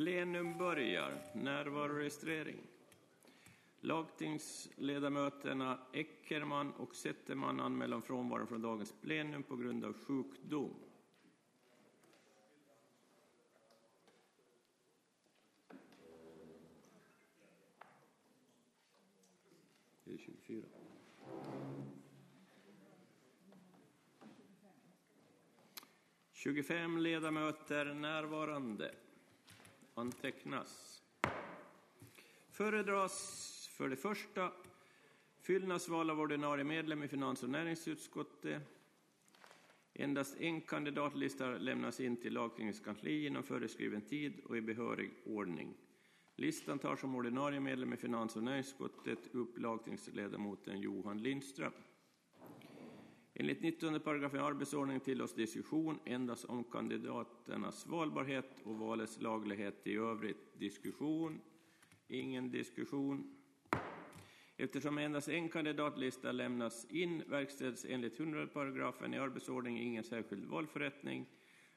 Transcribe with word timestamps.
Plenum 0.00 0.58
börjar. 0.58 1.12
Närvaroregistrering. 1.34 2.60
Lagtingsledamöterna 3.80 5.78
Eckerman 5.92 6.72
och 6.72 6.94
Zetterman 6.94 7.60
anmäler 7.60 7.96
om 7.96 8.02
frånvaro 8.02 8.46
från 8.46 8.62
dagens 8.62 8.94
plenum 9.00 9.42
på 9.42 9.56
grund 9.56 9.84
av 9.84 9.92
sjukdom. 9.92 10.74
Det 20.04 20.12
är 20.12 20.18
24. 20.18 20.64
Tjugofem 26.32 26.98
ledamöter 26.98 27.94
närvarande. 27.94 28.94
Antecknas. 30.00 31.02
Föredras 32.50 33.68
för 33.72 33.88
det 33.88 33.96
första 33.96 34.52
fyllnadsval 35.40 36.10
av 36.10 36.20
ordinarie 36.20 36.64
medlem 36.64 37.02
i 37.02 37.08
finans 37.08 37.42
och 37.42 37.50
näringsutskottet. 37.50 38.62
Endast 39.94 40.40
en 40.40 40.60
kandidatlista 40.60 41.46
lämnas 41.46 42.00
in 42.00 42.16
till 42.16 42.32
lagtingets 42.32 42.80
kansli 42.80 43.26
inom 43.26 43.42
föreskriven 43.42 44.02
tid 44.02 44.40
och 44.44 44.56
i 44.56 44.60
behörig 44.60 45.10
ordning. 45.24 45.74
Listan 46.36 46.78
tar 46.78 46.96
som 46.96 47.14
ordinarie 47.14 47.60
medlem 47.60 47.92
i 47.92 47.96
finans 47.96 48.36
och 48.36 48.42
näringsutskottet 48.42 49.34
upp 49.34 49.58
lagtingsledamoten 49.58 50.80
Johan 50.80 51.22
Lindström. 51.22 51.72
Enligt 53.40 53.62
19 53.62 54.00
paragrafen 54.00 54.40
arbetsordningen 54.40 55.00
tillåts 55.00 55.34
diskussion 55.34 55.98
endast 56.04 56.44
om 56.44 56.64
kandidaternas 56.64 57.86
valbarhet 57.86 58.60
och 58.64 58.78
valets 58.78 59.20
laglighet 59.20 59.86
i 59.86 59.96
övrigt. 59.96 60.58
Diskussion? 60.58 61.40
Ingen 62.08 62.50
diskussion. 62.50 63.36
Eftersom 64.56 64.98
endast 64.98 65.28
en 65.28 65.48
kandidatlista 65.48 66.32
lämnas 66.32 66.86
in 66.90 67.22
verkställs 67.26 67.86
enligt 67.88 68.20
100 68.20 68.46
paragrafen 68.46 69.14
i 69.14 69.18
arbetsordningen 69.18 69.82
ingen 69.82 70.04
särskild 70.04 70.44
valförrättning. 70.44 71.26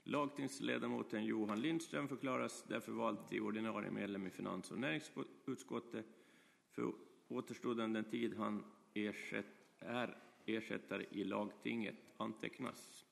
Lagtingsledamoten 0.03 1.25
Johan 1.25 1.61
Lindström 1.61 2.07
förklaras 2.07 2.65
därför 2.67 2.91
vald 2.91 3.27
till 3.27 3.41
ordinarie 3.41 3.91
medlem 3.91 4.27
i 4.27 4.29
finans 4.29 4.71
och 4.71 4.79
näringsutskottet 4.79 6.05
för 6.71 6.93
återstoden 7.27 7.93
den 7.93 8.09
tid 8.09 8.37
han 8.37 8.63
ersätt, 8.93 9.65
är 9.79 10.17
ersättare 10.45 11.05
i 11.11 11.23
lagtinget 11.23 11.95
antecknas. 12.17 13.05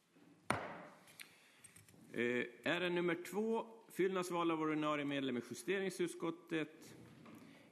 Eh, 2.11 2.45
ärende 2.63 2.89
nummer 2.89 3.17
två, 3.31 3.65
fyllnadsval 3.89 4.51
av 4.51 4.61
ordinarie 4.61 5.05
medlem 5.05 5.38
i 5.38 5.41
justeringsutskottet. 5.49 6.95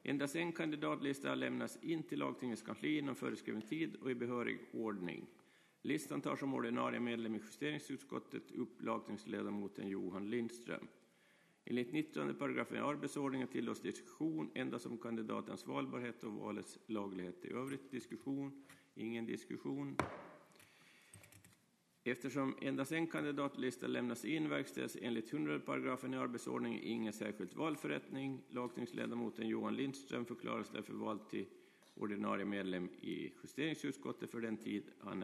Endast 0.03 0.35
en 0.35 0.51
kandidatlista 0.51 1.35
lämnas 1.35 1.77
in 1.83 2.03
till 2.03 2.19
lagtingets 2.19 2.61
kansli 2.61 2.97
inom 2.97 3.15
föreskriven 3.15 3.61
tid 3.61 3.95
och 3.95 4.11
i 4.11 4.15
behörig 4.15 4.59
ordning. 4.73 5.25
Listan 5.81 6.21
tar 6.21 6.35
som 6.35 6.53
ordinarie 6.53 6.99
medlem 6.99 7.35
i 7.35 7.39
justeringsutskottet 7.39 8.51
upp 8.51 8.81
lagtingsledamoten 8.81 9.87
Johan 9.87 10.29
Lindström. 10.29 10.87
Enligt 11.65 11.93
19 11.93 12.35
paragrafen 12.35 12.77
i 12.77 12.79
arbetsordningen 12.79 13.47
tillåts 13.47 13.81
diskussion 13.81 14.51
endast 14.53 14.85
om 14.85 14.97
kandidatens 14.97 15.67
valbarhet 15.67 16.23
och 16.23 16.33
valets 16.33 16.79
laglighet 16.85 17.45
i 17.45 17.51
övrigt. 17.51 17.91
Diskussion? 17.91 18.65
Ingen 18.99 19.25
diskussion. 19.25 19.97
Eftersom 22.03 22.55
endast 22.61 22.91
en 22.91 23.07
kandidatlista 23.07 23.87
lämnas 23.87 24.25
in 24.25 24.49
verkställs 24.49 24.97
enligt 25.01 25.33
100 25.33 25.59
paragrafen 25.59 26.13
i 26.13 26.17
arbetsordningen 26.17 26.79
ingen 26.83 27.13
särskild 27.13 27.53
valförrättning. 27.53 28.41
Lagtingsledamoten 28.49 29.47
Johan 29.47 29.75
Lindström 29.75 30.25
förklaras 30.25 30.69
därför 30.69 30.93
vald 30.93 31.29
till 31.29 31.45
ordinarie 31.95 32.45
medlem 32.45 32.89
i 33.01 33.33
justeringsutskottet 33.43 34.31
för 34.31 34.41
den 34.41 34.57
tid 34.57 34.83
han 34.99 35.23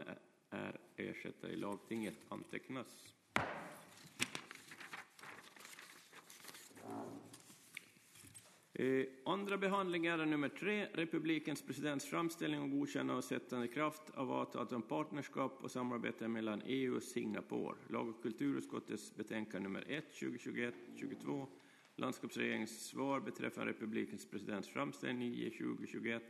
är 0.50 0.80
ersättare 0.96 1.52
i 1.52 1.56
lagtinget 1.56 2.18
antecknas. 2.28 3.15
Eh, 8.78 9.06
andra 9.24 9.58
behandling 9.58 10.06
är 10.06 10.26
nummer 10.26 10.48
tre, 10.48 10.86
republikens 10.92 11.62
presidents 11.62 12.04
framställning 12.04 12.60
om 12.60 12.78
godkännande 12.78 13.14
och 13.14 13.24
sättande 13.24 13.68
kraft 13.68 14.10
av 14.14 14.32
avtalet 14.32 14.72
om 14.72 14.82
partnerskap 14.82 15.58
och 15.62 15.70
samarbete 15.70 16.28
mellan 16.28 16.62
EU 16.66 16.96
och 16.96 17.02
Singapore. 17.02 17.76
Lag 17.88 18.08
och 18.08 18.22
kulturutskottets 18.22 19.16
betänkande 19.16 19.68
nummer 19.68 19.84
1, 19.88 20.04
2021-22. 20.12 21.46
Landskapsregeringens 21.96 22.86
svar 22.86 23.20
beträffande 23.20 23.72
republikens 23.72 24.26
presidents 24.26 24.68
framställning 24.68 25.30
9, 25.30 25.50
2021. 25.50 26.22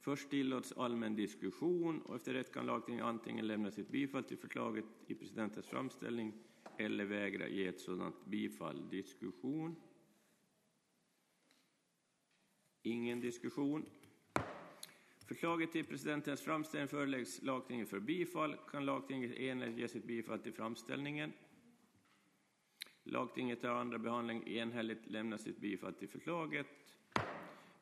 Först 0.00 0.30
tillåts 0.30 0.72
allmän 0.72 1.16
diskussion 1.16 2.00
och 2.00 2.16
efter 2.16 2.34
det 2.34 2.52
kan 2.52 2.66
lagtinget 2.66 3.04
antingen 3.04 3.46
lämna 3.46 3.70
sitt 3.70 3.88
bifall 3.88 4.24
till 4.24 4.38
förslaget 4.38 4.84
i 5.06 5.14
presidentens 5.14 5.66
framställning 5.66 6.32
eller 6.78 7.04
vägra 7.04 7.48
ge 7.48 7.66
ett 7.66 7.80
sådant 7.80 8.26
bifall. 8.26 8.88
Diskussion. 8.90 9.76
Ingen 12.86 13.20
diskussion. 13.20 13.86
Förslaget 15.28 15.72
till 15.72 15.84
presidentens 15.84 16.40
framställning 16.40 16.88
föreläggs 16.88 17.42
lagtinget 17.42 17.88
för 17.88 18.00
bifall. 18.00 18.56
Kan 18.70 18.84
lagtinget 18.86 19.32
enhälligt 19.32 19.78
ge 19.78 19.88
sitt 19.88 20.04
bifall 20.04 20.38
till 20.38 20.52
framställningen? 20.52 21.32
Lagtinget 23.04 23.62
har 23.62 23.70
andra 23.70 23.98
behandling 23.98 24.48
enhälligt 24.48 25.06
lämnat 25.06 25.40
sitt 25.40 25.58
bifall 25.58 25.94
till 25.94 26.08
förslaget. 26.08 26.66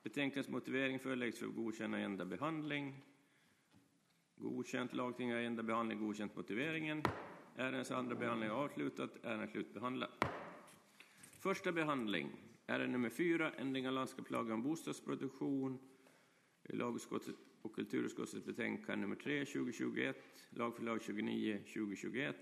Betänkandets 0.02 0.48
motivering 0.48 0.98
föreläggs 0.98 1.38
för 1.38 1.46
godkännande 1.46 2.04
enda 2.04 2.24
behandling. 2.24 2.94
Godkänt 4.36 4.94
Lagtinget 4.94 5.36
har 5.36 5.42
enda 5.42 5.62
behandling, 5.62 5.98
godkänt 5.98 6.36
motiveringen. 6.36 7.02
Ärendets 7.56 7.90
andra 7.90 8.14
behandling 8.14 8.48
är 8.48 8.54
avslutat, 8.54 9.10
ärendet 9.24 9.50
slutbehandlat. 9.50 10.24
Första 11.40 11.72
behandling. 11.72 12.30
Ärende 12.66 12.92
nummer 12.92 13.10
fyra, 13.10 13.52
ändring 13.52 13.88
av 13.88 13.94
landskapslagen 13.94 14.52
om 14.52 14.62
bostadsproduktion. 14.62 15.78
Lagutskottet 16.62 17.36
och 17.62 17.74
kulturutskottets 17.74 18.44
betänkande 18.44 19.00
nummer 19.00 19.16
3, 19.16 19.44
2021. 19.44 20.16
Lagförslag 20.50 21.02
29, 21.02 21.58
2021. 21.58 22.36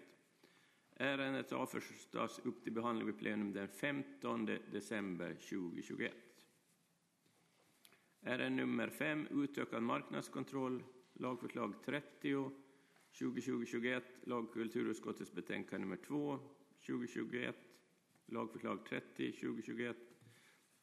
Ärendet 0.97 1.53
avförs 1.53 1.85
upp 2.43 2.65
till 2.65 2.73
behandling 2.73 3.07
vid 3.07 3.19
plenum 3.19 3.53
den 3.53 3.69
15 3.69 4.47
december 4.73 5.35
2021. 5.35 6.13
Ärende 8.23 8.63
nummer 8.63 8.89
5, 8.89 9.27
utökad 9.31 9.83
marknadskontroll. 9.83 10.83
Lagförslag 11.13 11.75
30, 11.85 12.51
2020-21. 13.13 14.03
Lag 14.23 14.45
och 14.45 14.53
kulturutskottets 14.53 15.33
betänkande 15.33 15.87
nummer 15.87 15.97
2, 16.07 16.39
2021 16.87 17.57
lagförslag 18.31 18.85
30 18.85 19.33
2021. 19.33 19.97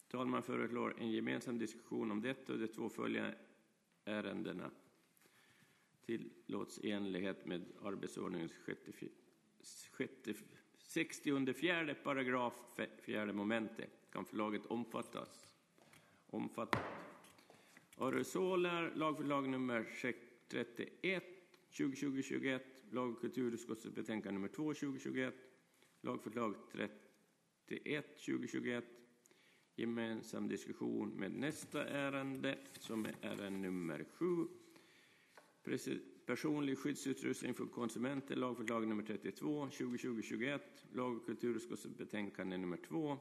Talman 0.08 0.44
föreslår 0.44 0.96
en 1.00 1.12
gemensam 1.12 1.58
diskussion 1.58 2.12
om 2.12 2.22
detta 2.22 2.54
och 2.54 2.60
de 2.60 2.68
två 2.68 2.90
följande 2.90 3.38
ärendena 4.06 4.72
tillåts 6.06 6.80
i 6.80 6.92
enlighet 6.92 7.46
med 7.46 7.66
arbetsordningens 7.84 8.52
64 10.78 11.96
paragraf, 12.04 12.54
fjärde 13.02 13.34
momentet. 13.34 13.90
Kan 14.12 14.26
förslaget 14.26 14.66
omfattas? 14.66 15.48
Omfattat. 16.28 16.84
Aerosoler, 17.98 18.92
lagförslag 18.96 19.50
nummer 19.50 19.86
31, 20.48 21.24
2020-21, 21.72 22.60
lag 22.92 23.12
och 23.12 23.22
kulturutskottets 23.22 23.96
betänkande 23.96 24.34
nummer 24.34 24.48
2, 24.48 24.74
2021, 24.74 25.36
lagförslag 26.02 26.56
31 26.72 28.06
2021. 28.26 28.86
Gemensam 29.80 30.48
diskussion 30.48 31.10
med 31.10 31.32
nästa 31.32 31.88
ärende 31.88 32.58
som 32.80 33.06
är 33.06 33.16
ärende 33.22 33.60
nummer 33.60 34.06
sju. 34.14 34.48
Personlig 36.26 36.78
skyddsutrustning 36.78 37.54
för 37.54 37.66
konsumenter, 37.66 38.36
lagförslag 38.36 38.88
nummer 38.88 39.04
32, 39.04 39.68
2020-21, 39.68 40.60
lag 40.94 41.18
och 41.18 41.26
kulturutskottets 41.26 41.98
betänkande 41.98 42.58
nummer 42.58 42.78
2, 42.78 43.18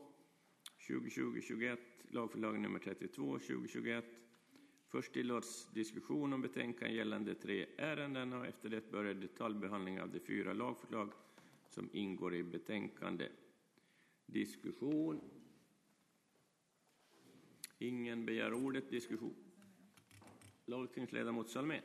2020-21, 0.89 1.77
lagförslag 2.11 2.61
nummer 2.61 2.79
32, 2.79 3.39
2021. 3.39 4.05
Först 4.89 5.13
tillåts 5.13 5.71
diskussion 5.73 6.33
om 6.33 6.43
betänkande 6.43 6.95
gällande 6.95 7.35
tre 7.35 7.67
ärenden 7.79 8.33
och 8.33 8.47
efter 8.47 8.69
det 8.69 8.91
börjar 8.91 9.15
detaljbehandling 9.15 10.01
av 10.01 10.09
de 10.11 10.21
fyra 10.21 10.53
lagförslag 10.53 11.13
som 11.69 11.89
ingår 11.93 12.35
i 12.35 12.43
betänkandet. 12.43 13.33
Diskussion. 14.27 15.21
Ingen 17.79 18.27
begär 18.27 18.55
ordet. 18.55 18.91
Diskussion. 18.91 19.35
Lagtingsledamot 20.67 21.51
Salmé. 21.51 21.81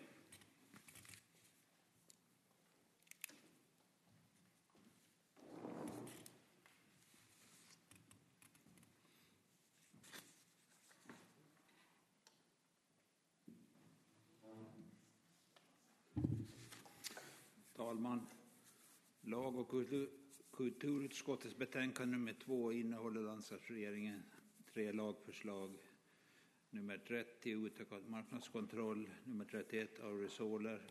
talman. 17.91 18.27
Lag 19.21 19.55
och 19.55 19.71
kulturutskottets 20.51 21.57
betänkande 21.57 22.17
nummer 22.17 22.35
två 22.45 22.71
innehåller 22.71 23.21
landskapsregeringen 23.21 24.23
tre 24.73 24.91
lagförslag. 24.91 25.77
Nummer 26.69 26.97
30 26.97 27.51
utökad 27.51 28.09
marknadskontroll, 28.09 29.09
nummer 29.23 29.45
31 29.45 29.99
aerosoler, 29.99 30.81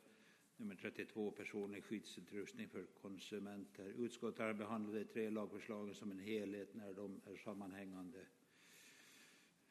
nummer 0.56 0.74
32 0.74 1.30
personlig 1.30 1.84
skyddsutrustning 1.84 2.68
för 2.68 2.86
konsumenter. 3.02 3.84
Utskottet 3.84 4.40
har 4.40 4.52
behandlat 4.52 4.94
de 4.94 5.04
tre 5.04 5.30
lagförslagen 5.30 5.94
som 5.94 6.10
en 6.10 6.18
helhet 6.18 6.74
när 6.74 6.94
de 6.94 7.20
är 7.26 7.36
sammanhängande. 7.36 8.18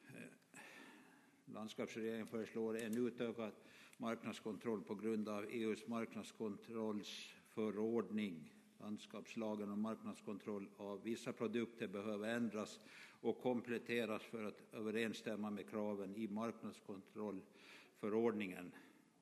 Eh, 0.08 0.14
landskapsregeringen 1.44 2.26
föreslår 2.26 2.78
en 2.78 3.06
utökad 3.06 3.52
marknadskontroll 3.96 4.82
på 4.82 4.94
grund 4.94 5.28
av 5.28 5.44
EUs 5.50 5.86
marknadskontrollsförordning. 5.86 8.54
Landskapslagen 8.78 9.70
om 9.70 9.80
marknadskontroll 9.80 10.68
av 10.76 11.02
vissa 11.02 11.32
produkter 11.32 11.88
behöver 11.88 12.28
ändras 12.28 12.80
och 13.20 13.40
kompletteras 13.42 14.22
för 14.22 14.44
att 14.44 14.74
överensstämma 14.74 15.50
med 15.50 15.70
kraven 15.70 16.16
i 16.16 16.28
marknadskontrollförordningen. 16.28 18.72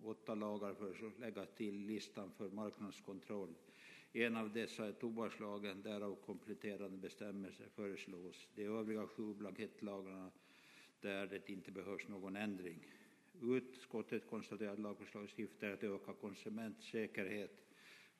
Åtta 0.03 0.35
lagar 0.35 0.75
föreslås 0.75 1.19
läggas 1.19 1.49
till 1.57 1.75
listan 1.75 2.31
för 2.37 2.51
marknadskontroll. 2.51 3.55
En 4.13 4.37
av 4.37 4.53
dessa 4.53 4.87
är 4.87 4.93
tobakslagen, 4.93 5.83
därav 5.83 6.17
kompletterande 6.27 6.99
bestämmelser 6.99 7.67
föreslås. 7.75 8.49
De 8.55 8.65
övriga 8.65 9.07
sju 9.07 9.35
blankettlagarna 9.35 10.31
där 11.01 11.27
det 11.27 11.51
inte 11.51 11.71
behövs 11.71 12.09
någon 12.09 12.37
ändring. 12.37 12.87
Utskottet 13.43 14.31
konstaterar 14.31 14.73
att 14.73 14.79
lagförslaget 14.79 15.31
syftar 15.31 15.71
att 15.71 15.83
öka 15.83 16.13
konsumentsäkerhet. 16.13 17.65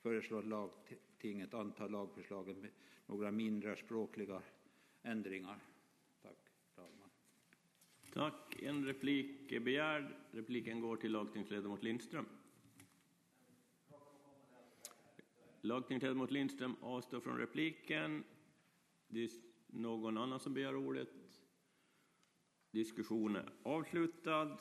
Föreslår 0.03 0.43
lagtinget 0.43 1.55
antal 1.55 1.91
lagförslag, 1.91 2.47
med 2.47 2.71
några 3.07 3.31
mindre 3.31 3.77
språkliga 3.77 4.43
ändringar. 5.09 5.59
Tack, 6.23 6.37
talman. 6.75 7.11
Tack. 8.13 8.63
En 8.63 8.85
replik 8.85 9.53
är 9.53 9.61
begärd. 9.61 10.05
Repliken 10.31 10.81
går 10.81 10.97
till 10.97 11.13
lagtingsledamot 11.13 11.83
Lindström. 11.83 12.27
Lagtingsledamot 15.61 16.31
Lindström 16.31 16.77
avstår 16.81 17.21
från 17.21 17.39
repliken. 17.39 18.25
Det 19.09 19.25
är 19.25 19.31
någon 19.67 20.19
annan 20.19 20.41
som 20.41 20.55
begär 20.55 20.77
ordet? 20.77 21.09
Diskussionen 22.71 23.37
är 23.37 23.53
avslutad. 23.63 24.59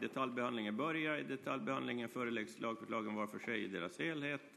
Detaljbehandlingen 0.00 0.76
börjar. 0.76 1.18
I 1.18 1.22
detaljbehandlingen 1.22 2.08
föreläggs 2.08 2.58
lagförslagen 2.60 3.14
var 3.14 3.26
för 3.26 3.38
sig 3.38 3.64
i 3.64 3.68
deras 3.68 3.98
helhet. 3.98 4.49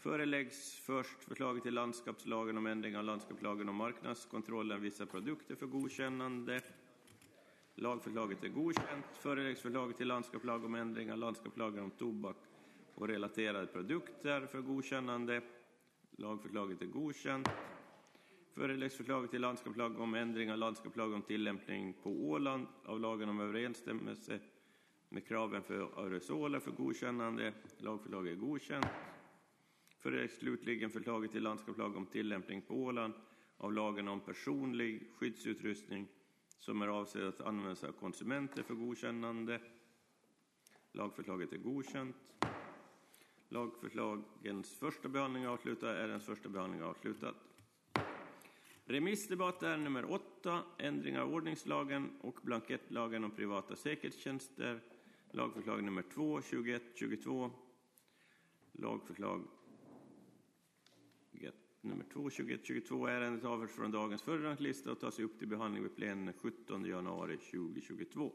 Föreläggs 0.00 0.80
först 0.80 1.24
förslaget 1.24 1.62
till 1.62 1.74
landskapslagen 1.74 2.58
om 2.58 2.66
ändring 2.66 2.96
av 2.96 3.04
landskapslagen 3.04 3.68
om 3.68 3.76
marknadskontrollen 3.76 4.76
av 4.76 4.82
vissa 4.82 5.06
produkter 5.06 5.54
för 5.54 5.66
godkännande. 5.66 6.60
Lagförslaget 7.74 8.44
är 8.44 8.48
godkänt. 8.48 9.04
Föreläggs 9.12 9.60
förslaget 9.60 9.96
till 9.96 10.08
landskapslag 10.08 10.64
om 10.64 10.74
ändring 10.74 11.12
av 11.12 11.18
landskapslagen 11.18 11.84
om 11.84 11.90
tobak 11.90 12.36
och 12.94 13.08
relaterade 13.08 13.66
produkter 13.66 14.46
för 14.46 14.60
godkännande. 14.60 15.42
Lagförslaget 16.10 16.82
är 16.82 16.86
godkänt. 16.86 17.48
Föreläggs 18.54 18.96
förslaget 18.96 19.30
till 19.30 19.40
landskapslag 19.40 20.00
om 20.00 20.14
ändring 20.14 20.52
av 20.52 20.58
landskapslag 20.58 21.12
om 21.12 21.22
tillämpning 21.22 21.94
på 22.02 22.10
Åland 22.10 22.66
av 22.84 23.00
lagen 23.00 23.28
om 23.28 23.40
överensstämmelse 23.40 24.40
med 25.08 25.26
kraven 25.26 25.62
för 25.62 26.04
aerosoler 26.04 26.60
för 26.60 26.70
godkännande. 26.70 27.52
Lagförslaget 27.78 28.32
är 28.32 28.36
godkänt. 28.36 28.86
Föreläggs 30.00 30.38
slutligen 30.38 30.90
förslaget 30.90 31.32
till 31.32 31.42
landskapslag 31.42 31.96
om 31.96 32.06
tillämpning 32.06 32.62
på 32.62 32.74
Åland 32.74 33.14
av 33.56 33.72
lagen 33.72 34.08
om 34.08 34.20
personlig 34.20 35.10
skyddsutrustning 35.14 36.08
som 36.58 36.82
är 36.82 36.88
avsedd 36.88 37.28
att 37.28 37.40
användas 37.40 37.84
av 37.84 37.92
konsumenter 37.92 38.62
för 38.62 38.74
godkännande. 38.74 39.60
Lagförslaget 40.92 41.52
är 41.52 41.58
godkänt. 41.58 42.16
Lagförslagens 43.48 44.78
första 44.78 45.08
behandling 45.08 45.46
avslutad. 45.48 45.96
Ärendets 45.96 46.26
första 46.26 46.48
första 46.48 46.80
är 46.80 46.84
avslutad. 46.84 47.34
Remissdebatt 48.84 49.62
är 49.62 49.76
nummer 49.76 50.12
åtta, 50.12 50.62
ändring 50.78 51.18
av 51.18 51.34
ordningslagen 51.34 52.10
och 52.20 52.38
blankettlagen 52.42 53.24
om 53.24 53.30
privata 53.30 53.76
säkerhetstjänster. 53.76 54.80
Lagförslag 55.30 55.84
nummer 55.84 56.02
2, 56.02 56.42
21, 56.42 56.82
22. 56.94 57.50
Lagförslag 58.72 59.42
nummer 61.80 62.04
2, 62.04 62.30
2122. 62.30 63.06
Ärendet 63.06 63.44
avförs 63.44 63.70
från 63.70 63.90
dagens 63.90 64.22
föredragningslista 64.22 64.92
och 64.92 65.00
tas 65.00 65.18
upp 65.18 65.38
till 65.38 65.48
behandling 65.48 65.82
vid 65.82 65.96
plenum 65.96 66.24
den 66.24 66.34
17 66.34 66.84
januari 66.84 67.36
2022. 67.36 68.32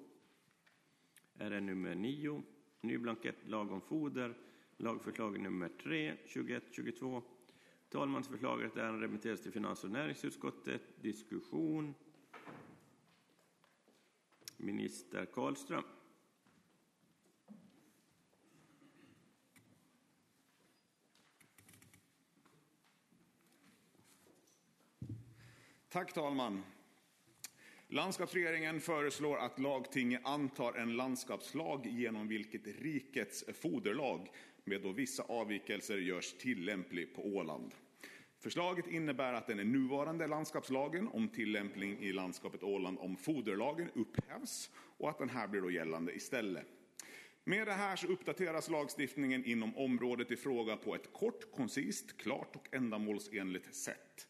Ärende 1.37 1.73
nummer 1.73 1.95
9, 1.95 2.43
ny 2.81 2.97
blankett, 2.97 3.47
lag 3.47 3.71
om 3.71 3.81
foder. 3.81 4.37
Lagförslag 4.77 5.39
nummer 5.39 5.69
3, 5.83 6.15
2122. 6.15 7.23
Talmansförslaget 7.89 8.77
är 8.77 8.93
remitteras 8.93 9.41
till 9.41 9.51
finans 9.51 9.83
och 9.83 9.91
näringsutskottet. 9.91 11.01
Diskussion. 11.01 11.93
Minister 14.57 15.25
Karlström. 15.25 15.83
Tack 25.89 26.13
talman. 26.13 26.63
Landskapsregeringen 27.87 28.81
föreslår 28.81 29.37
att 29.37 29.59
lagtinget 29.59 30.21
antar 30.23 30.73
en 30.73 30.95
landskapslag 30.95 31.85
genom 31.85 32.27
vilket 32.27 32.67
rikets 32.67 33.45
foderlag 33.61 34.29
med 34.63 34.81
då 34.81 34.91
vissa 34.91 35.23
avvikelser 35.23 35.97
görs 35.97 36.33
tillämplig 36.33 37.15
på 37.15 37.25
Åland. 37.25 37.71
Förslaget 38.39 38.87
innebär 38.87 39.33
att 39.33 39.47
den 39.47 39.71
nuvarande 39.71 40.27
landskapslagen 40.27 41.07
om 41.07 41.29
tillämpning 41.29 41.99
i 41.99 42.13
landskapet 42.13 42.63
Åland 42.63 42.97
om 42.99 43.17
foderlagen 43.17 43.89
upphävs 43.93 44.71
och 44.97 45.09
att 45.09 45.17
den 45.17 45.29
här 45.29 45.47
blir 45.47 45.61
då 45.61 45.71
gällande 45.71 46.15
istället. 46.15 46.67
Med 47.43 47.67
det 47.67 47.73
här 47.73 47.95
så 47.95 48.07
uppdateras 48.07 48.69
lagstiftningen 48.69 49.45
inom 49.45 49.77
området 49.77 50.31
i 50.31 50.35
fråga 50.35 50.77
på 50.77 50.95
ett 50.95 51.13
kort, 51.13 51.51
koncist, 51.51 52.17
klart 52.17 52.55
och 52.55 52.67
ändamålsenligt 52.71 53.75
sätt. 53.75 54.27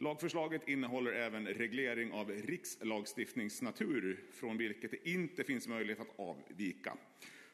Lagförslaget 0.00 0.68
innehåller 0.68 1.12
även 1.12 1.46
reglering 1.46 2.12
av 2.12 2.30
rikslagstiftningsnatur 2.30 4.24
från 4.32 4.56
vilket 4.56 4.90
det 4.90 5.08
inte 5.08 5.44
finns 5.44 5.68
möjlighet 5.68 6.00
att 6.00 6.18
avvika. 6.18 6.96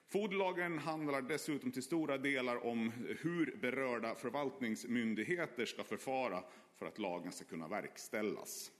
Foderlagen 0.09 0.79
handlar 0.79 1.23
dessutom 1.23 1.73
till 1.73 1.83
stora 1.83 2.19
delar 2.19 2.67
om 2.67 2.93
hur 3.21 3.57
berörda 3.61 4.15
förvaltningsmyndigheter 4.15 5.67
ska 5.67 5.85
förfara 5.85 6.45
för 6.77 6.87
att 6.87 6.99
lagen 6.99 7.33
ska 7.33 7.45
kunna 7.45 7.69
verkställas. 7.69 8.73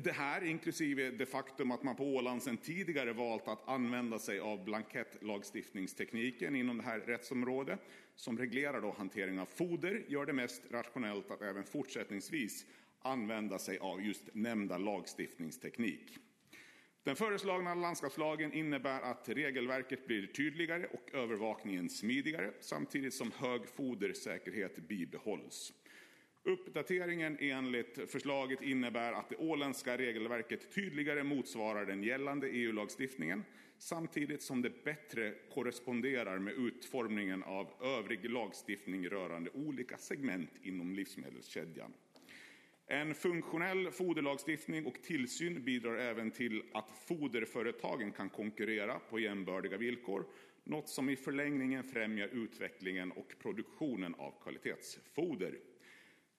Det 0.00 0.12
här, 0.12 0.44
inklusive 0.44 1.10
det 1.10 1.26
faktum 1.26 1.70
att 1.70 1.82
man 1.82 1.96
på 1.96 2.04
Åland 2.04 2.42
sedan 2.42 2.56
tidigare 2.56 3.12
valt 3.12 3.48
att 3.48 3.68
använda 3.68 4.18
sig 4.18 4.40
av 4.40 4.64
blankettlagstiftningstekniken 4.64 6.56
inom 6.56 6.76
det 6.76 6.82
här 6.82 7.00
rättsområdet 7.00 7.80
som 8.14 8.38
reglerar 8.38 8.80
då 8.80 8.94
hantering 8.98 9.40
av 9.40 9.46
foder, 9.46 10.04
gör 10.08 10.26
det 10.26 10.32
mest 10.32 10.62
rationellt 10.70 11.30
att 11.30 11.42
även 11.42 11.64
fortsättningsvis 11.64 12.66
använda 13.02 13.58
sig 13.58 13.78
av 13.78 14.02
just 14.02 14.34
nämnda 14.34 14.78
lagstiftningsteknik. 14.78 16.18
Den 17.02 17.16
föreslagna 17.16 17.74
landskapslagen 17.74 18.52
innebär 18.52 19.00
att 19.00 19.28
regelverket 19.28 20.06
blir 20.06 20.26
tydligare 20.26 20.86
och 20.86 21.14
övervakningen 21.14 21.88
smidigare 21.88 22.52
samtidigt 22.60 23.14
som 23.14 23.32
hög 23.32 23.68
fodersäkerhet 23.68 24.76
bibehålls. 24.88 25.72
Uppdateringen 26.44 27.36
enligt 27.40 28.10
förslaget 28.10 28.62
innebär 28.62 29.12
att 29.12 29.28
det 29.28 29.36
åländska 29.36 29.98
regelverket 29.98 30.74
tydligare 30.74 31.22
motsvarar 31.22 31.86
den 31.86 32.02
gällande 32.02 32.48
EU-lagstiftningen 32.48 33.44
samtidigt 33.78 34.42
som 34.42 34.62
det 34.62 34.84
bättre 34.84 35.34
korresponderar 35.54 36.38
med 36.38 36.54
utformningen 36.54 37.42
av 37.42 37.70
övrig 37.82 38.30
lagstiftning 38.30 39.08
rörande 39.08 39.50
olika 39.54 39.96
segment 39.96 40.50
inom 40.62 40.94
livsmedelskedjan. 40.94 41.92
En 42.86 43.14
funktionell 43.14 43.90
foderlagstiftning 43.90 44.86
och 44.86 45.02
tillsyn 45.02 45.64
bidrar 45.64 45.96
även 45.96 46.30
till 46.30 46.62
att 46.72 46.90
foderföretagen 47.06 48.12
kan 48.12 48.28
konkurrera 48.28 48.98
på 48.98 49.18
jämbördiga 49.18 49.76
villkor, 49.76 50.24
något 50.64 50.88
som 50.88 51.08
i 51.08 51.16
förlängningen 51.16 51.84
främjar 51.84 52.28
utvecklingen 52.28 53.12
och 53.12 53.34
produktionen 53.42 54.14
av 54.14 54.34
kvalitetsfoder. 54.42 55.54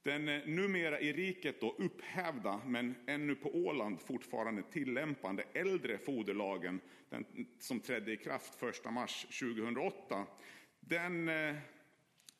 Den 0.03 0.29
eh, 0.29 0.41
numera 0.45 0.99
i 0.99 1.13
riket 1.13 1.61
då 1.61 1.75
upphävda, 1.79 2.61
men 2.65 2.95
ännu 3.07 3.35
på 3.35 3.55
Åland 3.55 4.01
fortfarande 4.01 4.63
tillämpande 4.63 5.43
äldre 5.53 5.97
foderlagen, 5.97 6.81
den 7.09 7.25
som 7.59 7.79
trädde 7.79 8.11
i 8.11 8.17
kraft 8.17 8.63
1 8.63 8.91
mars 8.91 9.25
2008, 9.39 10.25
Den, 10.79 11.29
eh, 11.29 11.55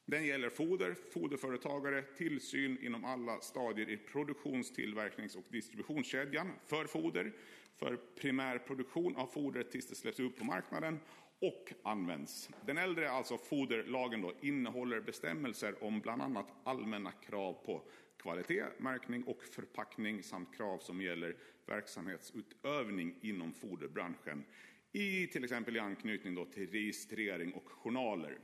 den 0.06 0.26
gäller 0.26 0.50
foder, 0.50 0.96
foderföretagare, 1.14 2.02
tillsyn 2.02 2.78
inom 2.82 3.06
alla 3.06 3.40
stadier 3.42 3.90
i 3.90 3.98
produktions-, 3.98 4.76
tillverknings 4.76 5.36
och 5.36 5.46
distributionskedjan 5.50 6.52
för 6.66 6.86
foder, 6.86 7.34
för 7.76 7.98
primärproduktion 8.16 9.16
av 9.16 9.28
foder 9.28 9.64
tills 9.64 9.88
det 9.88 9.96
släpps 9.96 10.20
ut 10.20 10.38
på 10.38 10.44
marknaden 10.44 11.00
och 11.44 11.74
används. 11.84 12.50
Den 12.66 12.78
äldre, 12.78 13.12
alltså 13.12 13.38
foderlagen, 13.38 14.22
då, 14.22 14.34
innehåller 14.42 15.00
bestämmelser 15.00 15.84
om 15.84 16.00
bland 16.00 16.22
annat 16.22 16.48
allmänna 16.64 17.12
krav 17.12 17.54
på 17.54 17.82
kvalitet, 18.18 18.64
märkning 18.78 19.24
och 19.24 19.44
förpackning 19.44 20.24
samt 20.24 20.58
krav 20.58 20.78
som 20.78 21.02
gäller 21.02 21.36
verksamhetsutövning 21.66 23.16
inom 23.22 23.54
foderbranschen 23.54 24.44
i 24.92 25.28
till 25.28 25.44
exempel 25.44 25.76
i 25.76 25.80
anknytning 25.80 26.36
då 26.36 26.46
till 26.46 26.72
registrering 26.72 27.54
och 27.54 27.68
journaler. 27.68 28.38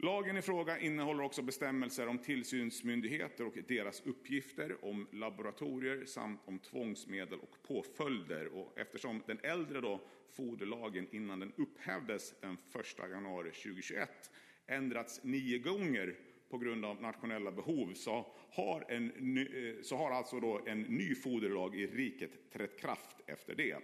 Lagen 0.00 0.36
i 0.36 0.42
fråga 0.42 0.78
innehåller 0.78 1.24
också 1.24 1.42
bestämmelser 1.42 2.06
om 2.06 2.18
tillsynsmyndigheter 2.18 3.46
och 3.46 3.54
deras 3.68 4.00
uppgifter, 4.00 4.84
om 4.84 5.06
laboratorier 5.12 6.04
samt 6.04 6.40
om 6.44 6.58
tvångsmedel 6.58 7.38
och 7.38 7.62
påföljder. 7.62 8.46
Och 8.46 8.78
eftersom 8.78 9.22
den 9.26 9.38
äldre 9.42 9.80
då, 9.80 10.00
foderlagen 10.30 11.06
innan 11.10 11.40
den 11.40 11.52
upphävdes 11.56 12.34
den 12.40 12.58
1 12.74 13.10
januari 13.10 13.50
2021 13.50 14.30
ändrats 14.66 15.20
nio 15.24 15.58
gånger 15.58 16.14
på 16.48 16.58
grund 16.58 16.84
av 16.84 17.02
nationella 17.02 17.52
behov 17.52 17.92
så 17.94 18.26
har, 18.50 18.84
en, 18.88 19.38
eh, 19.38 19.82
så 19.82 19.96
har 19.96 20.10
alltså 20.10 20.40
då 20.40 20.60
en 20.66 20.82
ny 20.82 21.14
foderlag 21.14 21.76
i 21.76 21.86
riket 21.86 22.52
trätt 22.52 22.80
kraft 22.80 23.16
efter 23.26 23.54
det. 23.54 23.76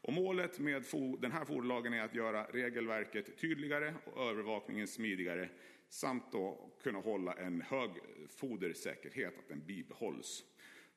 Och 0.00 0.12
målet 0.12 0.58
med 0.58 0.84
den 1.18 1.32
här 1.32 1.44
foderlagen 1.44 1.92
är 1.92 2.02
att 2.02 2.14
göra 2.14 2.44
regelverket 2.44 3.38
tydligare 3.38 3.94
och 4.04 4.22
övervakningen 4.22 4.86
smidigare 4.86 5.48
samt 5.88 6.32
då 6.32 6.70
kunna 6.82 6.98
hålla 6.98 7.32
en 7.32 7.60
hög 7.60 7.90
fodersäkerhet, 8.28 9.38
att 9.38 9.48
den 9.48 9.62
bibehålls. 9.66 10.44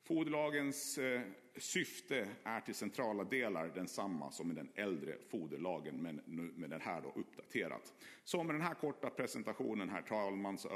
Foderlagens 0.04 0.98
eh, 0.98 1.20
syfte 1.56 2.28
är 2.42 2.60
till 2.60 2.74
centrala 2.74 3.24
delar 3.24 3.68
densamma 3.74 4.30
som 4.30 4.50
i 4.50 4.54
den 4.54 4.68
äldre 4.74 5.16
foderlagen, 5.30 6.02
men 6.02 6.20
nu 6.24 6.42
med 6.42 6.70
den 6.70 6.80
här 6.80 7.00
då 7.00 7.12
uppdaterat. 7.16 7.94
Så 8.24 8.42
med 8.42 8.54
den 8.54 8.62
här 8.62 8.74
korta 8.74 9.10
presentationen, 9.10 9.88
herr 9.88 10.02
talman, 10.02 10.58
så 10.58 10.68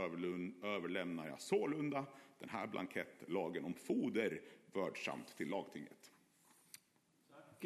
överlämnar 0.62 1.28
jag 1.28 1.40
sålunda 1.40 2.06
den 2.38 2.49
här 2.49 2.66
blankettlagen 2.66 3.64
om 3.64 3.75
foder 3.75 4.40
vördsamt 4.73 5.37
till 5.37 5.49
lagtinget. 5.49 6.12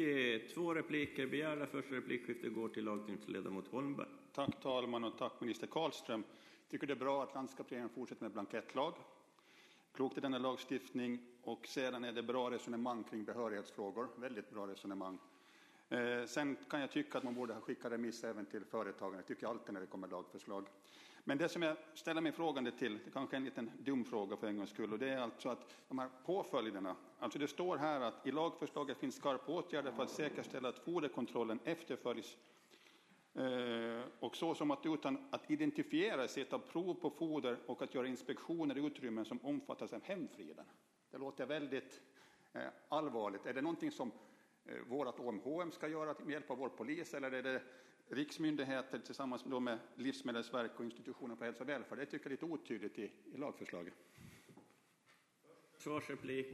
Tack. 0.01 0.53
Två 0.53 0.73
repliker 0.73 1.27
begärda. 1.27 1.65
Första 1.65 1.95
replikskiftet 1.95 2.53
går 2.53 2.69
till 2.69 2.85
lagtingsledamot 2.85 3.67
Holmberg. 3.67 4.07
Tack 4.33 4.61
talman 4.61 5.03
och 5.03 5.17
tack 5.17 5.41
minister 5.41 5.67
Karlström. 5.67 6.23
Jag 6.61 6.69
tycker 6.71 6.87
det 6.87 6.93
är 6.93 6.95
bra 6.95 7.23
att 7.23 7.33
landskapsregeringen 7.35 7.89
fortsätter 7.95 8.23
med 8.23 8.31
blankettlag. 8.31 8.93
Klokt 9.93 10.17
i 10.17 10.21
denna 10.21 10.37
lagstiftning 10.37 11.19
och 11.43 11.67
sedan 11.67 12.03
är 12.03 12.11
det 12.11 12.23
bra 12.23 12.51
resonemang 12.51 13.03
kring 13.03 13.23
behörighetsfrågor. 13.23 14.07
Väldigt 14.15 14.51
bra 14.51 14.67
resonemang. 14.67 15.17
Eh, 15.89 16.25
sen 16.25 16.57
kan 16.69 16.81
jag 16.81 16.91
tycka 16.91 17.17
att 17.17 17.23
man 17.23 17.35
borde 17.35 17.53
ha 17.53 17.61
skickat 17.61 17.91
remiss 17.91 18.23
även 18.23 18.45
till 18.45 18.65
företagen. 18.65 19.17
Det 19.17 19.23
tycker 19.23 19.43
jag 19.43 19.49
alltid 19.49 19.73
när 19.73 19.81
det 19.81 19.87
kommer 19.87 20.07
lagförslag. 20.07 20.65
Men 21.23 21.37
det 21.37 21.49
som 21.49 21.61
jag 21.61 21.77
ställer 21.93 22.21
mig 22.21 22.31
frågande 22.31 22.71
till, 22.71 22.99
det 23.05 23.11
kanske 23.11 23.35
är 23.35 23.37
en 23.37 23.45
liten 23.45 23.71
dum 23.79 24.05
fråga 24.05 24.37
för 24.37 24.47
en 24.47 24.57
gångs 24.57 24.69
skull, 24.69 24.93
och 24.93 24.99
det 24.99 25.09
är 25.09 25.17
alltså 25.17 25.49
att 25.49 25.75
de 25.87 25.99
här 25.99 26.09
påföljderna, 26.25 26.95
alltså 27.19 27.39
det 27.39 27.47
står 27.47 27.77
här 27.77 28.01
att 28.01 28.27
i 28.27 28.31
lagförslaget 28.31 28.97
finns 28.97 29.15
skarpa 29.15 29.51
åtgärder 29.51 29.91
för 29.91 30.03
att 30.03 30.09
säkerställa 30.09 30.69
att 30.69 30.79
foderkontrollen 30.79 31.59
efterföljs 31.63 32.37
eh, 33.33 34.03
och 34.19 34.35
så 34.35 34.55
som 34.55 34.71
att 34.71 34.85
utan 34.85 35.27
att 35.31 35.51
identifiera, 35.51 36.27
sig 36.27 36.45
ta 36.45 36.59
prov 36.59 36.93
på 36.93 37.09
foder 37.09 37.57
och 37.65 37.81
att 37.81 37.95
göra 37.95 38.07
inspektioner 38.07 38.77
i 38.77 38.85
utrymmen 38.85 39.25
som 39.25 39.39
omfattas 39.43 39.93
av 39.93 40.03
hemfriden. 40.03 40.65
Det 41.11 41.17
låter 41.17 41.45
väldigt 41.45 42.01
eh, 42.53 42.61
allvarligt. 42.89 43.45
Är 43.45 43.53
det 43.53 43.61
någonting 43.61 43.91
som 43.91 44.11
eh, 44.65 44.75
vårt 44.87 45.19
OMHM 45.19 45.71
ska 45.71 45.87
göra 45.87 46.15
med 46.19 46.33
hjälp 46.33 46.51
av 46.51 46.57
vår 46.57 46.69
polis 46.69 47.13
eller 47.13 47.31
är 47.31 47.43
det 47.43 47.61
riksmyndigheter 48.11 48.99
tillsammans 48.99 49.45
med 49.45 49.79
Livsmedelsverket 49.95 50.77
och 50.77 50.85
institutionen 50.85 51.37
för 51.37 51.45
hälsa 51.45 51.63
och 51.63 51.69
välfärd. 51.69 51.97
Det 51.97 52.05
tycker 52.05 52.25
jag 52.25 52.25
är 52.25 52.29
lite 52.29 52.45
otydligt 52.45 52.99
i, 52.99 53.11
i 53.33 53.37
lagförslaget. 53.37 53.93
Svarsreplik, 55.77 56.47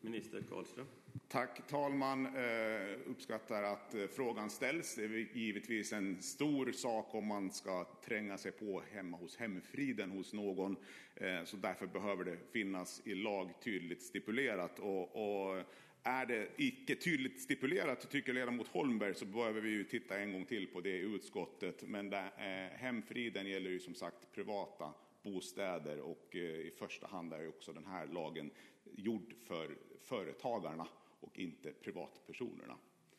minister 0.00 0.42
Karlström. 0.48 0.86
Tack 1.28 1.68
talman. 1.68 2.26
Eh, 2.26 2.98
uppskattar 3.06 3.62
att 3.62 3.94
eh, 3.94 4.06
frågan 4.06 4.50
ställs. 4.50 4.94
Det 4.94 5.04
är 5.04 5.36
givetvis 5.36 5.92
en 5.92 6.22
stor 6.22 6.72
sak 6.72 7.14
om 7.14 7.26
man 7.26 7.50
ska 7.50 7.84
tränga 8.04 8.38
sig 8.38 8.52
på 8.52 8.82
hemma 8.92 9.16
hos 9.16 9.36
hemfriden 9.36 10.10
hos 10.10 10.32
någon. 10.32 10.76
Eh, 11.14 11.44
så 11.44 11.56
därför 11.56 11.86
behöver 11.86 12.24
det 12.24 12.36
finnas 12.52 13.02
i 13.04 13.14
lag 13.14 13.50
tydligt 13.62 14.02
stipulerat. 14.02 14.78
Och, 14.78 15.02
och 15.02 15.62
är 16.06 16.26
det 16.26 16.48
icke 16.56 16.96
tydligt 16.96 17.40
stipulerat, 17.40 18.10
tycker 18.10 18.32
ledamot 18.32 18.68
Holmberg, 18.68 19.14
så 19.14 19.24
behöver 19.24 19.60
vi 19.60 19.70
ju 19.70 19.84
titta 19.84 20.18
en 20.18 20.32
gång 20.32 20.44
till 20.44 20.66
på 20.66 20.80
det 20.80 20.90
i 20.90 21.00
utskottet. 21.00 21.82
Men 21.82 22.10
där, 22.10 22.24
eh, 22.24 22.78
hemfriden 22.78 23.46
gäller 23.46 23.70
ju 23.70 23.80
som 23.80 23.94
sagt 23.94 24.32
privata 24.32 24.92
bostäder 25.22 26.00
och 26.00 26.28
eh, 26.30 26.40
i 26.40 26.72
första 26.78 27.06
hand 27.06 27.32
är 27.32 27.40
ju 27.40 27.48
också 27.48 27.72
den 27.72 27.86
här 27.86 28.06
lagen 28.06 28.50
gjord 28.92 29.34
för 29.44 29.76
företagarna 30.02 30.86
och 31.20 31.38
inte 31.38 31.72
privatpersonerna 31.72 32.76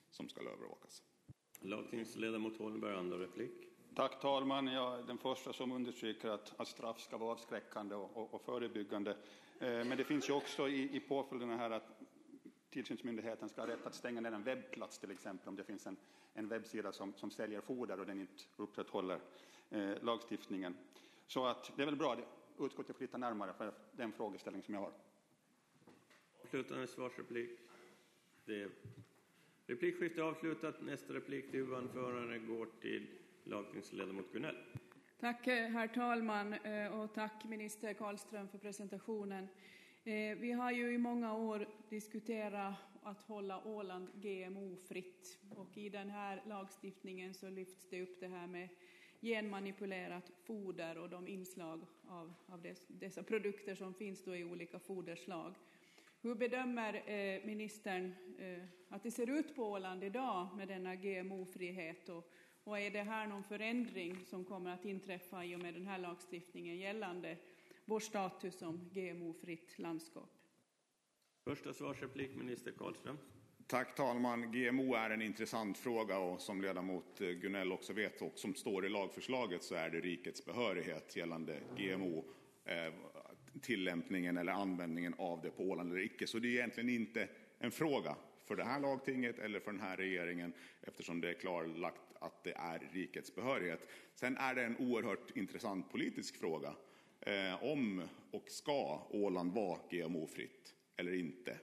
som 0.10 0.30
ska 0.30 0.42
övervakas. 0.42 1.04
Lagtingsledamot 1.62 2.58
Holmberg, 2.58 2.96
andra 2.96 3.20
replik. 3.20 3.52
Tack 3.96 4.22
talman. 4.22 4.68
Jag 4.68 5.00
är 5.00 5.04
den 5.04 5.18
första 5.18 5.54
som 5.54 5.72
understryker 5.72 6.30
att, 6.30 6.60
att 6.60 6.68
straff 6.68 7.00
ska 7.00 7.18
vara 7.18 7.32
avskräckande 7.32 7.96
och, 7.96 8.18
och, 8.18 8.34
och 8.34 8.42
förebyggande. 8.42 9.12
Eh, 9.60 9.68
men 9.68 9.98
det 9.98 10.04
finns 10.04 10.30
ju 10.30 10.34
också 10.34 10.68
i, 10.68 10.96
i 10.96 11.00
påföljderna 11.00 11.58
här 11.58 11.72
att 11.72 12.05
tillsynsmyndigheten 12.76 13.50
ska 13.50 13.62
ha 13.62 13.68
rätt 13.68 13.86
att 13.86 13.96
stänga 13.96 14.22
ner 14.22 14.32
en 14.32 14.44
webbplats 14.44 15.00
till 15.00 15.12
exempel 15.12 15.50
om 15.50 15.56
det 15.56 15.64
finns 15.64 15.88
en, 15.88 15.98
en 16.34 16.48
webbsida 16.48 16.92
som, 16.92 17.14
som 17.14 17.32
säljer 17.32 17.62
foder 17.62 18.00
och 18.00 18.06
den 18.06 18.20
inte 18.20 18.44
upprätthåller 18.58 19.20
eh, 19.70 20.04
lagstiftningen. 20.04 20.78
Så 21.28 21.46
att 21.46 21.72
det 21.76 21.82
är 21.82 21.86
väl 21.86 21.96
bra 21.96 22.14
att 22.14 22.20
utskottet 22.66 22.96
får 22.96 23.06
titta 23.06 23.18
närmare 23.18 23.54
på 23.54 23.72
den 23.92 24.12
frågeställning 24.12 24.64
som 24.64 24.74
jag 24.74 24.82
har. 24.82 24.92
Avslutande 26.44 26.88
svarsreplik. 26.88 27.60
Det 28.46 28.70
replikskiftet 29.66 30.18
är 30.18 30.24
avslutat. 30.24 30.82
Nästa 30.82 31.14
replik 31.14 31.52
till 31.52 31.60
huvudanförande 31.60 32.40
går 32.40 32.68
till 32.82 33.08
lagtingsledamot 33.44 34.34
Gunell. 34.34 34.58
Tack 35.20 35.46
herr 35.46 35.88
talman 35.88 36.54
eh, 36.54 37.00
och 37.00 37.14
tack 37.14 37.44
minister 37.44 37.94
Karlström 37.94 38.48
för 38.48 38.58
presentationen. 38.58 39.48
Eh, 40.08 40.38
vi 40.38 40.52
har 40.52 40.72
ju 40.72 40.94
i 40.94 40.98
många 40.98 41.34
år 41.34 41.68
diskuterat 41.90 42.74
att 43.04 43.22
hålla 43.22 43.64
Åland 43.64 44.08
GMO-fritt 44.22 45.40
och 45.50 45.78
i 45.78 45.90
den 45.90 46.10
här 46.10 46.44
lagstiftningen 46.48 47.34
så 47.34 47.50
lyfts 47.50 47.90
det 47.90 48.02
upp 48.02 48.20
det 48.20 48.28
här 48.28 48.48
med 48.48 48.70
genmanipulerat 49.22 50.32
foder 50.44 50.98
och 50.98 51.10
de 51.10 51.28
inslag 51.28 51.86
av, 52.08 52.34
av 52.48 52.74
dessa 52.88 53.24
produkter 53.24 53.76
som 53.76 53.94
finns 53.94 54.24
då 54.24 54.36
i 54.36 54.44
olika 54.44 54.80
foderslag. 54.80 55.54
Hur 56.22 56.36
bedömer 56.36 56.94
eh, 56.94 57.46
ministern 57.46 58.16
eh, 58.40 58.64
att 58.90 59.04
det 59.04 59.12
ser 59.12 59.30
ut 59.30 59.56
på 59.56 59.64
Åland 59.64 60.04
idag 60.04 60.48
med 60.56 60.68
denna 60.68 60.96
GMO-frihet 60.96 62.10
och, 62.10 62.32
och 62.64 62.80
är 62.80 62.92
det 62.92 63.04
här 63.04 63.28
någon 63.28 63.44
förändring 63.44 64.26
som 64.26 64.46
kommer 64.46 64.74
att 64.74 64.86
inträffa 64.86 65.46
i 65.46 65.56
och 65.56 65.60
med 65.60 65.74
den 65.74 65.88
här 65.88 65.98
lagstiftningen 65.98 66.78
gällande 66.78 67.38
vår 67.86 68.00
status 68.00 68.58
som 68.58 68.90
GMO-fritt 68.94 69.80
landskap. 69.80 70.30
Första 71.44 71.74
svarsreplik, 71.74 72.36
minister 72.36 72.72
Karlström. 72.72 73.18
Tack 73.68 73.96
talman. 73.96 74.52
GMO 74.52 74.96
är 74.96 75.10
en 75.10 75.22
intressant 75.22 75.78
fråga 75.78 76.18
och 76.18 76.42
som 76.42 76.62
ledamot 76.62 77.20
Gunell 77.20 77.72
också 77.72 77.94
vet 77.94 78.22
och 78.22 78.40
som 78.40 78.56
står 78.56 78.86
i 78.86 78.90
lagförslaget 78.90 79.64
så 79.64 79.76
är 79.76 79.90
det 79.90 80.00
rikets 80.00 80.46
behörighet 80.46 81.16
gällande 81.16 81.60
GMO, 81.78 82.26
eh, 82.66 82.94
tillämpningen 83.62 84.38
eller 84.38 84.52
användningen 84.52 85.14
av 85.18 85.42
det 85.42 85.52
på 85.52 85.64
Åland 85.64 85.92
eller 85.92 86.02
icke. 86.02 86.28
Så 86.28 86.40
det 86.40 86.48
är 86.48 86.52
egentligen 86.52 86.90
inte 86.90 87.28
en 87.60 87.72
fråga 87.72 88.16
för 88.46 88.56
det 88.56 88.64
här 88.64 88.80
lagtinget 88.80 89.40
eller 89.40 89.60
för 89.60 89.72
den 89.72 89.82
här 89.82 89.98
regeringen 89.98 90.54
eftersom 90.82 91.22
det 91.22 91.30
är 91.30 91.34
klarlagt 91.34 92.02
att 92.20 92.44
det 92.44 92.54
är 92.54 92.90
rikets 92.92 93.36
behörighet. 93.36 93.88
Sen 94.14 94.38
är 94.38 94.56
det 94.56 94.64
en 94.64 94.78
oerhört 94.78 95.38
intressant 95.38 95.92
politisk 95.92 96.38
fråga 96.38 96.76
eh, 97.22 97.64
om 97.64 98.02
och 98.32 98.50
ska 98.50 99.08
Åland 99.10 99.54
vara 99.54 99.80
GMO-fritt 99.90 100.76
eller 100.98 101.14
inte? 101.14 101.60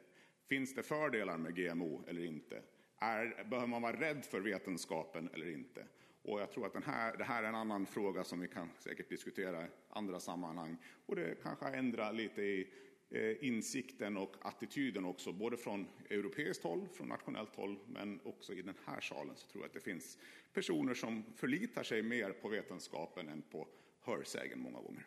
Finns 0.48 0.74
det 0.74 0.82
fördelar 0.82 1.38
med 1.38 1.56
GMO 1.56 2.04
eller 2.08 2.24
inte? 2.24 2.62
Är, 2.98 3.44
behöver 3.44 3.68
man 3.68 3.82
vara 3.82 4.00
rädd 4.00 4.24
för 4.24 4.40
vetenskapen 4.40 5.30
eller 5.34 5.50
inte? 5.50 5.86
Och 6.22 6.40
jag 6.40 6.50
tror 6.50 6.66
att 6.66 6.72
den 6.72 6.82
här, 6.82 7.16
det 7.16 7.24
här 7.24 7.42
är 7.42 7.48
en 7.48 7.54
annan 7.54 7.86
fråga 7.86 8.24
som 8.24 8.40
vi 8.40 8.48
kan 8.48 8.68
säkert 8.78 9.08
diskutera 9.08 9.64
i 9.64 9.68
andra 9.88 10.20
sammanhang. 10.20 10.76
Och 11.06 11.16
det 11.16 11.42
kanske 11.42 11.66
ändrar 11.66 12.12
lite 12.12 12.42
i, 12.42 12.68
eh, 13.10 13.44
insikten 13.44 14.16
och 14.16 14.36
attityden 14.40 15.04
också, 15.04 15.32
både 15.32 15.56
från 15.56 15.86
europeiskt 16.10 16.64
håll, 16.64 16.88
från 16.92 17.08
nationellt 17.08 17.56
håll, 17.56 17.78
men 17.86 18.20
också 18.24 18.52
i 18.52 18.62
den 18.62 18.74
här 18.84 19.00
salen 19.00 19.36
så 19.36 19.48
tror 19.48 19.62
jag 19.62 19.68
att 19.68 19.74
det 19.74 19.80
finns 19.80 20.18
personer 20.52 20.94
som 20.94 21.24
förlitar 21.36 21.82
sig 21.82 22.02
mer 22.02 22.30
på 22.30 22.48
vetenskapen 22.48 23.28
än 23.28 23.42
på 23.42 23.68
hörsägen 24.00 24.60
många 24.60 24.78
gånger. 24.78 25.06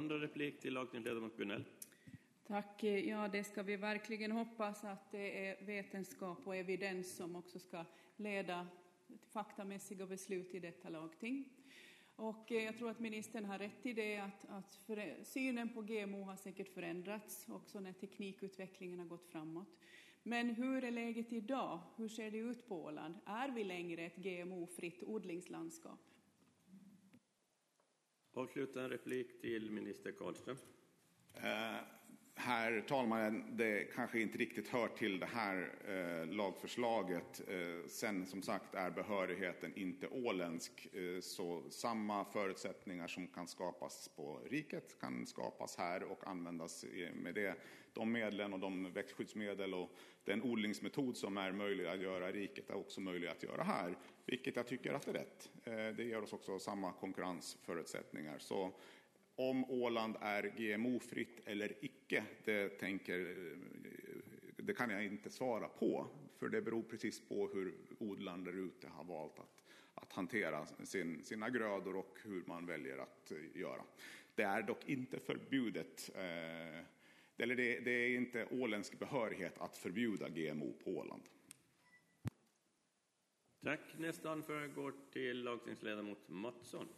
Andra 0.00 0.18
replik 0.18 0.60
till 0.60 0.74
lagtingsledamot 0.74 1.36
Gunnell. 1.36 1.64
Tack. 2.46 2.84
Ja, 2.84 3.28
det 3.28 3.44
ska 3.44 3.62
vi 3.62 3.76
verkligen 3.76 4.32
hoppas 4.32 4.84
att 4.84 5.10
det 5.10 5.46
är 5.46 5.64
vetenskap 5.66 6.38
och 6.44 6.56
evidens 6.56 7.16
som 7.16 7.36
också 7.36 7.58
ska 7.58 7.84
leda 8.16 8.66
till 9.06 9.18
faktamässiga 9.32 10.06
beslut 10.06 10.54
i 10.54 10.60
detta 10.60 10.88
lagting. 10.88 11.48
Och 12.16 12.52
eh, 12.52 12.64
jag 12.64 12.78
tror 12.78 12.90
att 12.90 12.98
ministern 12.98 13.44
har 13.44 13.58
rätt 13.58 13.86
i 13.86 13.92
det 13.92 14.16
att, 14.16 14.44
att 14.48 14.74
för, 14.86 15.24
synen 15.24 15.68
på 15.68 15.82
GMO 15.82 16.22
har 16.22 16.36
säkert 16.36 16.74
förändrats 16.74 17.46
också 17.48 17.80
när 17.80 17.92
teknikutvecklingen 17.92 18.98
har 18.98 19.06
gått 19.06 19.26
framåt. 19.26 19.78
Men 20.22 20.50
hur 20.50 20.84
är 20.84 20.90
läget 20.90 21.32
idag? 21.32 21.80
Hur 21.96 22.08
ser 22.08 22.30
det 22.30 22.38
ut 22.38 22.68
på 22.68 22.84
Åland? 22.84 23.14
Är 23.24 23.48
vi 23.48 23.64
längre 23.64 24.02
ett 24.02 24.16
GMO-fritt 24.16 25.02
odlingslandskap? 25.02 26.09
Avslutande 28.34 28.88
replik 28.88 29.40
till 29.40 29.70
minister 29.70 30.12
Karlström. 30.12 30.56
Eh, 31.34 31.80
herr 32.34 32.80
talman, 32.80 33.56
det 33.56 33.84
kanske 33.94 34.20
inte 34.20 34.38
riktigt 34.38 34.68
hör 34.68 34.88
till 34.88 35.20
det 35.20 35.26
här 35.26 35.74
eh, 35.88 36.34
lagförslaget. 36.34 37.42
Eh, 37.48 37.88
sen 37.88 38.26
som 38.26 38.42
sagt 38.42 38.74
är 38.74 38.90
behörigheten 38.90 39.72
inte 39.76 40.08
åländsk, 40.08 40.88
eh, 40.94 41.20
så 41.20 41.62
samma 41.70 42.24
förutsättningar 42.24 43.08
som 43.08 43.28
kan 43.28 43.48
skapas 43.48 44.08
på 44.16 44.40
riket 44.50 45.00
kan 45.00 45.26
skapas 45.26 45.76
här 45.76 46.02
och 46.02 46.26
användas 46.26 46.84
med 47.14 47.34
det, 47.34 47.54
de 47.92 48.12
medlen 48.12 48.52
och 48.52 48.60
de 48.60 48.92
växtskyddsmedel 48.92 49.74
och 49.74 49.90
den 50.24 50.42
odlingsmetod 50.42 51.16
som 51.16 51.36
är 51.36 51.52
möjlig 51.52 51.86
att 51.86 52.00
göra 52.00 52.28
i 52.28 52.32
riket 52.32 52.70
är 52.70 52.76
också 52.76 53.00
möjlig 53.00 53.28
att 53.28 53.42
göra 53.42 53.62
här, 53.62 53.96
vilket 54.30 54.56
jag 54.56 54.66
tycker 54.66 54.92
att 54.92 55.08
är 55.08 55.12
rätt. 55.12 55.50
Eh, 55.64 55.96
det 55.96 56.04
ger 56.04 56.22
oss 56.22 56.32
också 56.32 56.58
samma 56.58 56.92
konkurrensförutsättningar. 56.92 58.38
Så 58.38 58.72
om 59.34 59.70
Åland 59.70 60.16
är 60.20 60.42
GMO-fritt 60.56 61.40
eller 61.46 61.72
icke, 61.80 62.24
det, 62.44 62.68
tänker, 62.68 63.20
eh, 63.20 63.58
det 64.56 64.74
kan 64.74 64.90
jag 64.90 65.04
inte 65.04 65.30
svara 65.30 65.68
på. 65.68 66.06
För 66.38 66.48
det 66.48 66.62
beror 66.62 66.82
precis 66.82 67.28
på 67.28 67.48
hur 67.54 67.74
odlaren 67.98 68.44
där 68.44 68.66
ute 68.66 68.88
har 68.88 69.04
valt 69.04 69.38
att, 69.38 69.62
att 69.94 70.12
hantera 70.12 70.66
sin, 70.66 71.24
sina 71.24 71.50
grödor 71.50 71.96
och 71.96 72.18
hur 72.24 72.42
man 72.46 72.66
väljer 72.66 72.98
att 72.98 73.32
eh, 73.32 73.60
göra. 73.60 73.82
Det 74.34 74.42
är 74.42 74.62
dock 74.62 74.88
inte 74.88 75.20
förbjudet, 75.20 76.10
eh, 76.14 76.84
eller 77.38 77.54
det, 77.54 77.80
det 77.80 77.90
är 77.90 78.16
inte 78.16 78.46
åländsk 78.50 78.98
behörighet 78.98 79.58
att 79.58 79.76
förbjuda 79.76 80.28
GMO 80.28 80.72
på 80.84 80.90
Åland. 80.90 81.22
Tack. 83.64 83.80
Nästa 83.98 84.30
anförande 84.30 84.68
går 84.68 84.94
till 85.12 85.44
lagstingsledamot 85.44 86.28
Mattsson. 86.28 86.88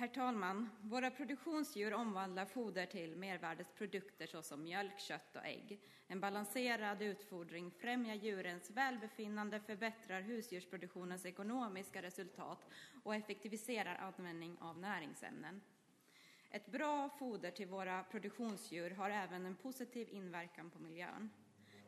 Herr 0.00 0.08
talman! 0.08 0.70
Våra 0.82 1.10
produktionsdjur 1.10 1.94
omvandlar 1.94 2.46
foder 2.46 2.86
till 2.86 3.16
mervärdesprodukter 3.16 4.26
såsom 4.26 4.62
mjölk, 4.62 4.98
kött 4.98 5.36
och 5.36 5.46
ägg. 5.46 5.80
En 6.06 6.20
balanserad 6.20 7.02
utfodring 7.02 7.70
främjar 7.70 8.14
djurens 8.14 8.70
välbefinnande, 8.70 9.60
förbättrar 9.60 10.20
husdjursproduktionens 10.20 11.26
ekonomiska 11.26 12.02
resultat 12.02 12.66
och 13.02 13.14
effektiviserar 13.14 13.96
användning 13.96 14.56
av 14.60 14.78
näringsämnen. 14.78 15.60
Ett 16.50 16.66
bra 16.72 17.08
foder 17.08 17.50
till 17.50 17.68
våra 17.68 18.02
produktionsdjur 18.02 18.90
har 18.90 19.10
även 19.10 19.46
en 19.46 19.56
positiv 19.56 20.08
inverkan 20.08 20.70
på 20.70 20.78
miljön. 20.78 21.30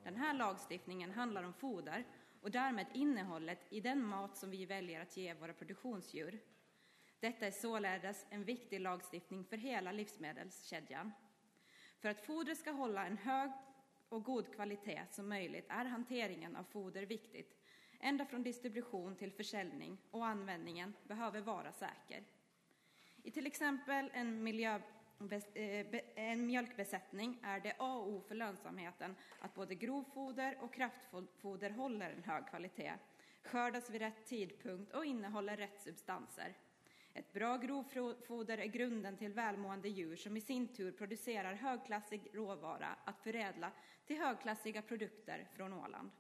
Den 0.05 0.17
här 0.17 0.35
lagstiftningen 0.35 1.11
handlar 1.11 1.43
om 1.43 1.55
foder 1.55 2.05
och 2.41 2.51
därmed 2.51 2.87
innehållet 2.95 3.67
i 3.71 3.81
den 3.81 4.05
mat 4.05 4.37
som 4.37 4.51
vi 4.51 4.67
väljer 4.67 5.01
att 5.01 5.17
ge 5.17 5.35
våra 5.35 5.53
produktionsdjur. 5.53 6.41
Detta 7.23 7.47
är 7.47 7.51
således 7.51 8.27
en 8.31 8.45
viktig 8.45 8.81
lagstiftning 8.81 9.45
för 9.45 9.57
hela 9.57 9.93
livsmedelskedjan. 9.93 11.13
För 12.01 12.09
att 12.09 12.21
fodret 12.21 12.59
ska 12.59 12.71
hålla 12.71 13.07
en 13.07 13.17
hög 13.17 13.51
och 14.09 14.25
god 14.25 14.55
kvalitet 14.55 15.03
som 15.11 15.29
möjligt 15.29 15.67
är 15.69 15.85
hanteringen 15.85 16.57
av 16.57 16.65
foder 16.65 17.03
viktigt. 17.03 17.57
Ända 18.01 18.27
från 18.27 18.43
distribution 18.43 19.17
till 19.17 19.33
försäljning 19.33 19.99
och 20.11 20.27
användningen 20.27 20.95
behöver 21.05 21.41
vara 21.41 21.73
säker. 21.73 22.25
I 23.23 23.31
till 23.31 23.47
exempel 23.47 24.11
en, 24.15 24.43
miljö, 24.43 24.81
eh, 25.55 25.87
en 26.15 26.47
mjölkbesättning 26.47 27.41
är 27.43 27.61
det 27.61 27.77
A 27.79 27.95
och 27.95 28.09
O 28.09 28.25
för 28.29 28.35
lönsamheten 28.35 29.17
att 29.41 29.55
både 29.55 29.75
grovfoder 29.75 30.59
och 30.61 30.75
kraftfoder 30.75 31.71
håller 31.71 32.11
en 32.11 32.25
hög 32.25 32.49
kvalitet, 32.49 32.95
skördas 33.43 33.91
vid 33.91 34.01
rätt 34.01 34.27
tidpunkt 34.27 34.93
och 34.95 35.05
innehåller 35.05 35.57
rätt 35.57 35.83
substanser. 35.83 36.57
Ett 37.15 37.33
bra 37.33 37.57
grovfoder 37.57 38.59
är 38.59 38.67
grunden 38.67 39.17
till 39.17 39.33
välmående 39.33 39.89
djur 39.89 40.17
som 40.17 40.37
i 40.37 40.41
sin 40.41 40.69
tur 40.69 40.93
producerar 40.93 41.55
högklassig 41.55 42.31
råvara 42.33 42.97
att 43.05 43.21
förädla 43.21 43.73
till 44.07 44.19
högklassiga 44.19 44.83
produkter 44.83 45.49
från 45.57 45.73
Åland. 45.73 46.11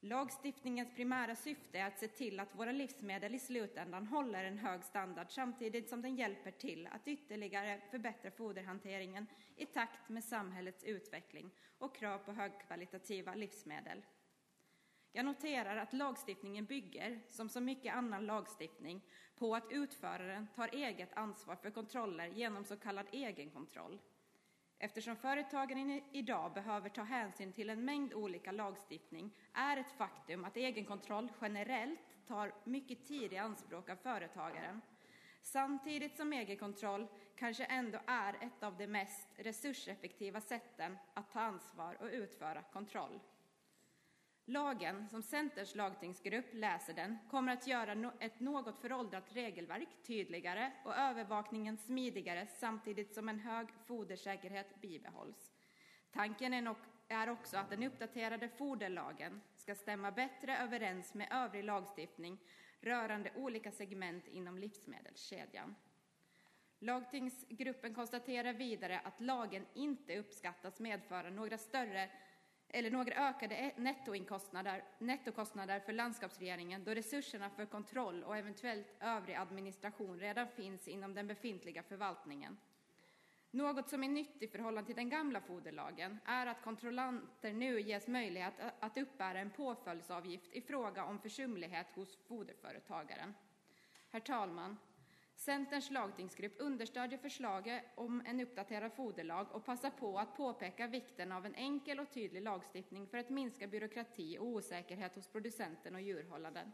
Lagstiftningens 0.00 0.94
primära 0.94 1.34
syfte 1.36 1.78
är 1.78 1.86
att 1.86 1.98
se 1.98 2.08
till 2.08 2.40
att 2.40 2.54
våra 2.54 2.72
livsmedel 2.72 3.34
i 3.34 3.38
slutändan 3.38 4.06
håller 4.06 4.44
en 4.44 4.58
hög 4.58 4.84
standard 4.84 5.26
samtidigt 5.30 5.88
som 5.88 6.02
den 6.02 6.16
hjälper 6.16 6.50
till 6.50 6.86
att 6.86 7.08
ytterligare 7.08 7.80
förbättra 7.90 8.30
foderhanteringen 8.30 9.26
i 9.56 9.66
takt 9.66 10.08
med 10.08 10.24
samhällets 10.24 10.84
utveckling 10.84 11.50
och 11.78 11.96
krav 11.96 12.18
på 12.18 12.32
högkvalitativa 12.32 13.34
livsmedel. 13.34 14.02
Jag 15.18 15.24
noterar 15.24 15.76
att 15.76 15.92
lagstiftningen 15.92 16.64
bygger, 16.64 17.20
som 17.28 17.48
så 17.48 17.60
mycket 17.60 17.94
annan 17.94 18.26
lagstiftning, 18.26 19.04
på 19.36 19.54
att 19.54 19.72
utföraren 19.72 20.46
tar 20.56 20.74
eget 20.74 21.16
ansvar 21.16 21.56
för 21.56 21.70
kontroller 21.70 22.26
genom 22.26 22.64
så 22.64 22.76
kallad 22.76 23.06
egenkontroll. 23.12 24.00
Eftersom 24.78 25.16
företagen 25.16 26.02
idag 26.12 26.52
behöver 26.52 26.88
ta 26.88 27.02
hänsyn 27.02 27.52
till 27.52 27.70
en 27.70 27.84
mängd 27.84 28.14
olika 28.14 28.52
lagstiftning 28.52 29.30
är 29.52 29.76
ett 29.76 29.92
faktum 29.92 30.44
att 30.44 30.56
egenkontroll 30.56 31.32
generellt 31.40 32.00
tar 32.28 32.54
mycket 32.64 33.06
tid 33.06 33.32
i 33.32 33.36
anspråk 33.36 33.90
av 33.90 33.96
företagaren. 33.96 34.80
Samtidigt 35.42 36.16
som 36.16 36.32
egenkontroll 36.32 37.06
kanske 37.36 37.64
ändå 37.64 37.98
är 38.06 38.34
ett 38.40 38.62
av 38.62 38.76
de 38.76 38.86
mest 38.86 39.28
resurseffektiva 39.36 40.40
sätten 40.40 40.98
att 41.14 41.32
ta 41.32 41.40
ansvar 41.40 41.96
och 42.00 42.08
utföra 42.12 42.62
kontroll. 42.62 43.20
Lagen, 44.50 45.08
som 45.08 45.22
Centerns 45.22 45.74
lagtingsgrupp 45.74 46.46
läser 46.52 46.94
den, 46.94 47.18
kommer 47.30 47.52
att 47.52 47.66
göra 47.66 48.12
ett 48.20 48.40
något 48.40 48.78
föråldrat 48.78 49.24
regelverk 49.28 49.88
tydligare 50.06 50.72
och 50.84 50.96
övervakningen 50.96 51.76
smidigare 51.76 52.46
samtidigt 52.46 53.14
som 53.14 53.28
en 53.28 53.40
hög 53.40 53.68
fodersäkerhet 53.86 54.80
bibehålls. 54.80 55.52
Tanken 56.12 56.54
är, 56.54 56.62
nog, 56.62 56.76
är 57.08 57.30
också 57.30 57.56
att 57.56 57.70
den 57.70 57.82
uppdaterade 57.82 58.48
foderlagen 58.48 59.40
ska 59.54 59.74
stämma 59.74 60.10
bättre 60.10 60.58
överens 60.58 61.14
med 61.14 61.28
övrig 61.30 61.64
lagstiftning 61.64 62.38
rörande 62.80 63.30
olika 63.36 63.70
segment 63.70 64.28
inom 64.28 64.58
livsmedelskedjan. 64.58 65.74
Lagtingsgruppen 66.78 67.94
konstaterar 67.94 68.52
vidare 68.52 69.00
att 69.04 69.20
lagen 69.20 69.66
inte 69.74 70.18
uppskattas 70.18 70.80
medföra 70.80 71.30
några 71.30 71.58
större 71.58 72.10
eller 72.68 72.90
några 72.90 73.28
ökade 73.28 73.54
e- 73.54 73.74
nettokostnader 74.98 75.80
för 75.80 75.92
landskapsregeringen 75.92 76.84
då 76.84 76.94
resurserna 76.94 77.50
för 77.50 77.66
kontroll 77.66 78.24
och 78.24 78.36
eventuellt 78.36 78.86
övrig 79.00 79.34
administration 79.34 80.20
redan 80.20 80.48
finns 80.48 80.88
inom 80.88 81.14
den 81.14 81.26
befintliga 81.26 81.82
förvaltningen. 81.82 82.58
Något 83.50 83.88
som 83.88 84.04
är 84.04 84.08
nytt 84.08 84.42
i 84.42 84.48
förhållande 84.48 84.86
till 84.86 84.96
den 84.96 85.08
gamla 85.08 85.40
foderlagen 85.40 86.18
är 86.24 86.46
att 86.46 86.62
kontrollanter 86.62 87.52
nu 87.52 87.80
ges 87.80 88.06
möjlighet 88.06 88.54
att 88.80 88.98
uppbära 88.98 89.38
en 89.38 89.50
påföljdsavgift 89.50 90.52
i 90.52 90.60
fråga 90.60 91.04
om 91.04 91.18
försumlighet 91.18 91.86
hos 91.94 92.16
foderföretagaren. 92.28 93.34
Herr 94.10 94.20
talman! 94.20 94.76
Centerns 95.38 95.90
lagtingsgrupp 95.90 96.54
understödjer 96.58 97.18
förslaget 97.18 97.84
om 97.94 98.22
en 98.26 98.40
uppdaterad 98.40 98.92
foderlag 98.92 99.46
och 99.52 99.64
passar 99.64 99.90
på 99.90 100.18
att 100.18 100.36
påpeka 100.36 100.86
vikten 100.86 101.32
av 101.32 101.46
en 101.46 101.54
enkel 101.54 102.00
och 102.00 102.10
tydlig 102.10 102.42
lagstiftning 102.42 103.06
för 103.06 103.18
att 103.18 103.30
minska 103.30 103.66
byråkrati 103.66 104.38
och 104.38 104.46
osäkerhet 104.46 105.14
hos 105.14 105.28
producenten 105.28 105.94
och 105.94 106.00
djurhållaren. 106.00 106.72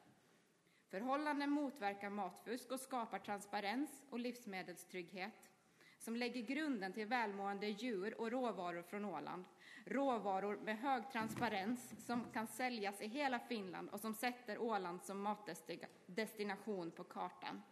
Förhållanden 0.88 1.50
motverkar 1.50 2.10
matfusk 2.10 2.70
och 2.70 2.80
skapar 2.80 3.18
transparens 3.18 4.04
och 4.10 4.18
livsmedelstrygghet 4.18 5.50
som 5.98 6.16
lägger 6.16 6.42
grunden 6.42 6.92
till 6.92 7.06
välmående 7.06 7.66
djur 7.66 8.20
och 8.20 8.30
råvaror 8.30 8.82
från 8.82 9.04
Åland. 9.04 9.44
Råvaror 9.86 10.56
med 10.56 10.78
hög 10.78 11.10
transparens 11.10 12.06
som 12.06 12.24
kan 12.32 12.46
säljas 12.46 13.00
i 13.00 13.08
hela 13.08 13.38
Finland 13.38 13.88
och 13.90 14.00
som 14.00 14.14
sätter 14.14 14.58
Åland 14.58 15.02
som 15.02 15.22
matdestination 15.22 16.90
på 16.90 17.04
kartan. 17.04 17.62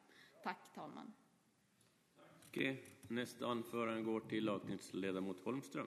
Tack, 0.43 0.75
talman. 0.75 1.13
Okej. 2.49 2.85
Nästa 3.09 3.47
anförande 3.47 4.03
går 4.03 4.21
till 4.21 4.45
lagtingsledamot 4.45 5.41
Holmström. 5.41 5.87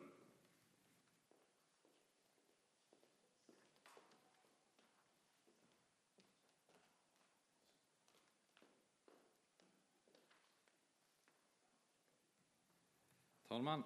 Talman, 13.47 13.83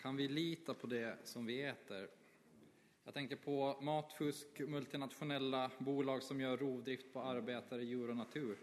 kan 0.00 0.16
vi 0.16 0.28
lita 0.28 0.74
på 0.74 0.86
det 0.86 1.18
som 1.24 1.46
vi 1.46 1.62
äter? 1.62 2.08
Jag 3.04 3.14
tänker 3.14 3.36
på 3.36 3.80
matfusk, 3.80 4.60
multinationella 4.60 5.70
bolag 5.78 6.22
som 6.22 6.40
gör 6.40 6.56
rovdrift 6.56 7.12
på 7.12 7.20
arbetare, 7.20 7.84
djur 7.84 8.10
och 8.10 8.16
natur. 8.16 8.58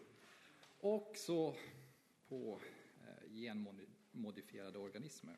Och 0.84 1.12
så 1.16 1.56
på 2.30 2.60
eh, 3.02 3.34
genmodifierade 3.34 4.80
organismer. 4.80 5.38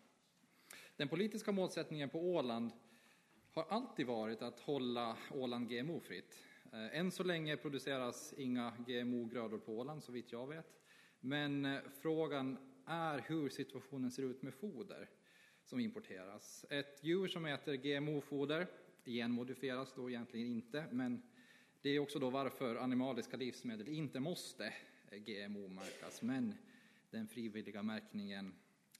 Den 0.95 1.07
politiska 1.07 1.51
målsättningen 1.51 2.09
på 2.09 2.19
Åland 2.19 2.71
har 3.51 3.63
alltid 3.63 4.05
varit 4.07 4.41
att 4.41 4.59
hålla 4.59 5.17
Åland 5.31 5.69
GMO-fritt. 5.69 6.43
Eh, 6.73 6.99
än 6.99 7.11
så 7.11 7.23
länge 7.23 7.57
produceras 7.57 8.33
inga 8.37 8.73
GMO-grödor 8.87 9.57
på 9.57 9.77
Åland, 9.77 10.03
så 10.03 10.11
vitt 10.11 10.31
jag 10.31 10.47
vet. 10.47 10.79
Men 11.19 11.65
eh, 11.65 11.79
frågan 12.01 12.57
är 12.85 13.19
hur 13.27 13.49
situationen 13.49 14.11
ser 14.11 14.23
ut 14.23 14.41
med 14.41 14.53
foder 14.53 15.09
som 15.63 15.79
importeras. 15.79 16.65
Ett 16.69 17.03
djur 17.03 17.27
som 17.27 17.45
äter 17.45 17.73
GMO-foder 17.73 18.67
genmodifieras 19.05 19.93
då 19.93 20.09
egentligen 20.09 20.47
inte, 20.47 20.85
men 20.91 21.21
det 21.81 21.89
är 21.89 21.99
också 21.99 22.19
då 22.19 22.29
varför 22.29 22.75
animaliska 22.75 23.37
livsmedel 23.37 23.87
inte 23.87 24.19
måste 24.19 24.73
GMO-märkas, 25.17 26.21
men 26.21 26.53
den 27.09 27.27
frivilliga 27.27 27.83
märkningen 27.83 28.53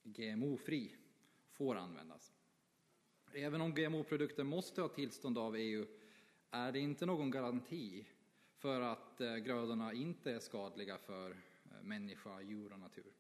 GMO-fri 0.04 0.96
får 1.52 1.76
användas. 1.76 2.34
Även 3.34 3.62
om 3.62 3.76
GMO-produkter 3.76 4.44
måste 4.44 4.82
ha 4.82 4.90
tillstånd 4.90 5.38
av 5.38 5.56
EU 5.56 5.86
är 6.52 6.72
det 6.72 6.80
inte 6.80 7.06
någon 7.06 7.32
garanti 7.32 8.06
för 8.56 8.82
att 8.82 9.22
eh, 9.22 9.36
grödorna 9.36 9.94
inte 9.94 10.32
är 10.32 10.40
skadliga 10.40 10.98
för 10.98 11.32
eh, 11.32 11.84
människa, 11.84 12.42
djur 12.42 12.74
och 12.74 12.80
natur. 12.80 13.14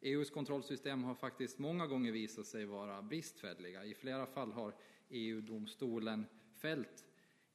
EUs 0.00 0.30
kontrollsystem 0.30 1.04
har 1.04 1.14
faktiskt 1.14 1.58
många 1.58 1.86
gånger 1.86 2.12
visat 2.12 2.46
sig 2.46 2.64
vara 2.64 3.02
bristfälliga. 3.02 3.84
I 3.84 3.94
flera 3.94 4.26
fall 4.26 4.52
har 4.52 4.74
EU-domstolen 5.08 6.26
fällt 6.54 7.04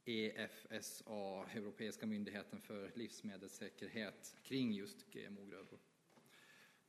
EFSA, 0.05 1.45
Europeiska 1.53 2.05
myndigheten 2.05 2.61
för 2.61 2.91
livsmedelssäkerhet, 2.95 4.35
kring 4.43 4.73
just 4.73 5.11
GMO-grödor. 5.11 5.79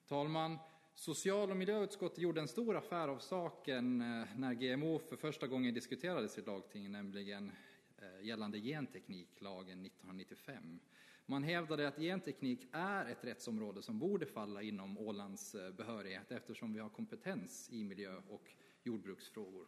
Talman, 0.08 0.58
Social 0.94 1.50
och 1.50 1.56
miljöutskottet 1.56 2.18
gjorde 2.18 2.40
en 2.40 2.48
stor 2.48 2.76
affär 2.76 3.08
av 3.08 3.18
saken 3.18 4.00
eh, 4.00 4.26
när 4.36 4.54
GMO 4.54 4.98
för 4.98 5.16
första 5.16 5.46
gången 5.46 5.74
diskuterades 5.74 6.38
i 6.38 6.42
lagtingen, 6.42 6.92
nämligen 6.92 7.52
eh, 7.98 8.26
gällande 8.26 8.60
gentekniklagen 8.60 9.86
1995. 9.86 10.80
Man 11.26 11.42
hävdade 11.42 11.88
att 11.88 11.96
genteknik 11.96 12.66
är 12.72 13.06
ett 13.06 13.24
rättsområde 13.24 13.82
som 13.82 13.98
borde 13.98 14.26
falla 14.26 14.62
inom 14.62 14.98
Ålands 14.98 15.54
eh, 15.54 15.72
behörighet 15.72 16.32
eftersom 16.32 16.72
vi 16.72 16.80
har 16.80 16.88
kompetens 16.88 17.68
i 17.72 17.84
miljö 17.84 18.16
och 18.28 18.50
jordbruksfrågor. 18.82 19.66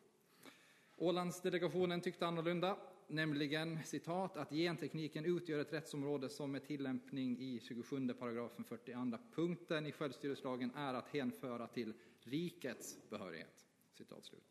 Ålandsdelegationen 0.96 2.00
tyckte 2.00 2.26
annorlunda, 2.26 2.78
nämligen 3.08 3.84
citat 3.84 4.36
att 4.36 4.50
gentekniken 4.50 5.24
utgör 5.24 5.58
ett 5.58 5.72
rättsområde 5.72 6.28
som 6.28 6.52
med 6.52 6.64
tillämpning 6.64 7.38
i 7.38 7.60
27 7.60 8.08
paragrafen 8.08 8.64
42 8.64 9.18
punkten 9.34 9.86
i 9.86 9.92
självstyrelselagen 9.92 10.70
är 10.74 10.94
att 10.94 11.08
hänföra 11.08 11.66
till 11.66 11.92
rikets 12.20 12.98
behörighet. 13.10 13.66
Citat 13.92 14.24
slut. 14.24 14.44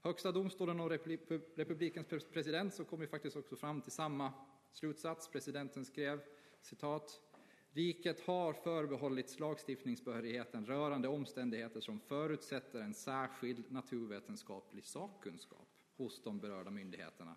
Högsta 0.00 0.32
domstolen 0.32 0.80
och 0.80 0.90
republikens 1.56 2.06
president 2.32 2.74
så 2.74 2.84
kom 2.84 3.00
ju 3.00 3.06
faktiskt 3.06 3.36
också 3.36 3.56
fram 3.56 3.80
till 3.80 3.92
samma 3.92 4.32
slutsats. 4.72 5.28
Presidenten 5.28 5.84
skrev 5.84 6.20
citat 6.60 7.20
Riket 7.74 8.20
har 8.20 8.52
förbehållits 8.52 9.38
lagstiftningsbehörigheten 9.38 10.66
rörande 10.66 11.08
omständigheter 11.08 11.80
som 11.80 12.00
förutsätter 12.00 12.80
en 12.80 12.94
särskild 12.94 13.72
naturvetenskaplig 13.72 14.86
sakkunskap 14.86 15.68
hos 15.96 16.22
de 16.22 16.40
berörda 16.40 16.70
myndigheterna 16.70 17.36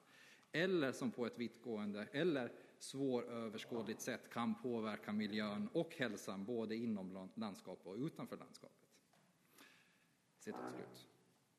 eller 0.55 0.91
som 0.91 1.11
på 1.11 1.25
ett 1.25 1.39
vittgående 1.39 2.07
eller 2.11 2.51
svåröverskådligt 2.79 4.01
sätt 4.01 4.29
kan 4.29 4.55
påverka 4.55 5.13
miljön 5.13 5.69
och 5.73 5.95
hälsan 5.95 6.45
både 6.45 6.75
inom 6.75 7.29
landskapet 7.35 7.85
och 7.85 7.95
utanför 7.95 8.37
landskapet. 8.37 8.89
Citat 10.39 10.73
slut. 10.75 11.07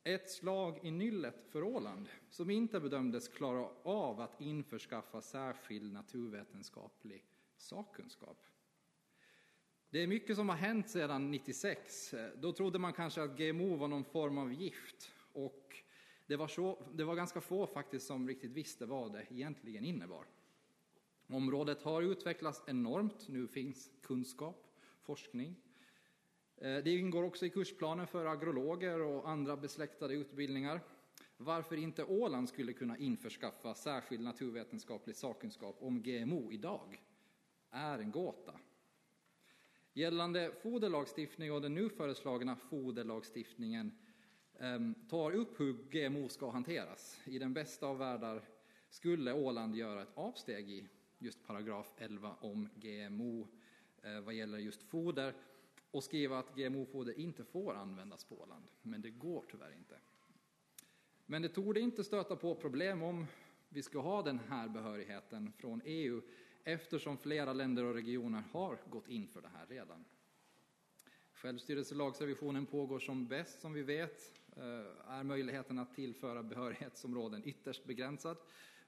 Ett 0.03 0.31
slag 0.31 0.79
i 0.83 0.91
nyllet 0.91 1.47
för 1.49 1.63
Åland 1.63 2.09
som 2.31 2.51
inte 2.51 2.81
bedömdes 2.81 3.29
klara 3.29 3.69
av 3.83 4.21
att 4.21 4.41
införskaffa 4.41 5.23
särskild 5.23 5.93
naturvetenskaplig 5.93 7.25
sakkunskap. 7.57 8.47
Det 9.91 10.03
är 10.03 10.07
mycket 10.07 10.37
som 10.37 10.49
har 10.49 10.57
hänt 10.57 10.91
sedan 10.91 11.31
96. 11.31 12.15
Då 12.37 12.53
trodde 12.53 12.79
man 12.79 12.93
kanske 12.93 13.23
att 13.23 13.39
GMO 13.39 13.77
var 13.77 13.89
någon 13.89 14.05
form 14.05 14.39
av 14.39 14.53
gift 14.53 15.13
och 15.33 15.86
det 16.27 16.37
var, 16.37 16.49
så, 16.49 16.87
det 16.95 17.05
var 17.05 17.15
ganska 17.15 17.41
få 17.41 17.67
faktiskt 17.67 18.07
som 18.07 18.29
riktigt 18.29 18.53
visste 18.53 18.87
vad 18.87 19.13
det 19.13 19.27
egentligen 19.31 19.85
innebar. 19.85 20.27
Området 21.27 21.83
har 21.83 22.03
utvecklats 22.03 22.63
enormt. 22.67 23.29
Nu 23.29 23.49
finns 23.49 23.91
kunskap, 24.03 24.67
forskning. 25.03 25.57
Eh, 26.57 26.77
det 26.77 26.97
ingår 26.97 27.23
också 27.23 27.47
i 27.47 27.51
kursplanen 27.51 28.07
för 28.07 28.27
agrologer 28.27 29.01
och 29.01 29.29
andra 29.29 29.57
besläktade 29.57 30.15
utbildningar. 30.15 30.81
Varför 31.37 31.77
inte 31.77 32.05
Åland 32.05 32.49
skulle 32.49 32.73
kunna 32.73 32.99
införskaffa 32.99 33.75
särskild 33.75 34.23
naturvetenskaplig 34.23 35.17
sakkunskap 35.17 35.77
om 35.81 36.03
GMO 36.03 36.53
idag 36.53 37.03
är 37.71 37.99
en 37.99 38.11
gåta. 38.11 38.61
Gällande 39.93 40.53
foderlagstiftning 40.63 41.53
och 41.53 41.63
den 41.63 41.75
nu 41.75 41.89
föreslagna 41.89 42.57
foderlagstiftningen 42.57 43.93
Ehm, 44.61 44.95
tar 45.09 45.33
upp 45.33 45.61
hur 45.61 45.73
GMO 45.73 46.29
ska 46.29 46.51
hanteras. 46.51 47.21
I 47.25 47.39
den 47.39 47.53
bästa 47.53 47.87
av 47.87 47.99
världar 47.99 48.43
skulle 48.89 49.33
Åland 49.33 49.77
göra 49.77 50.03
ett 50.03 50.13
avsteg 50.15 50.71
i 50.71 50.89
just 51.19 51.47
paragraf 51.47 51.93
11 51.97 52.37
om 52.41 52.69
GMO 52.75 53.49
eh, 54.03 54.21
vad 54.21 54.35
gäller 54.35 54.59
just 54.59 54.83
foder 54.83 55.35
och 55.91 56.05
skriva 56.05 56.39
att 56.39 56.55
GMO-foder 56.55 57.19
inte 57.19 57.45
får 57.45 57.75
användas 57.75 58.25
på 58.25 58.41
Åland. 58.41 58.65
Men 58.83 59.03
det 59.03 59.11
går 59.11 59.45
tyvärr 59.51 59.73
inte. 59.73 59.99
Men 61.27 61.43
det 61.43 61.49
torde 61.49 61.81
inte 61.81 62.05
stöta 62.05 62.37
på 62.37 62.55
problem 62.55 63.03
om 63.03 63.27
vi 63.69 63.83
ska 63.83 63.99
ha 64.01 64.23
den 64.23 64.39
här 64.39 64.69
behörigheten 64.69 65.53
från 65.57 65.83
EU 65.85 66.23
eftersom 66.65 67.19
flera 67.19 67.53
länder 67.53 67.85
och 67.85 67.95
regioner 67.95 68.43
har 68.53 68.79
gått 68.91 69.09
in 69.09 69.29
för 69.29 69.41
det 69.41 69.49
här 69.49 69.67
redan. 69.67 70.05
Självstyrelselagsrevisionen 71.33 72.67
pågår 72.67 72.99
som 72.99 73.27
bäst, 73.27 73.61
som 73.61 73.73
vi 73.73 73.83
vet, 73.83 74.33
Eh, 74.57 75.13
är 75.13 75.23
möjligheten 75.23 75.79
att 75.79 75.95
tillföra 75.95 76.43
behörighetsområden 76.43 77.43
ytterst 77.45 77.85
begränsad. 77.85 78.37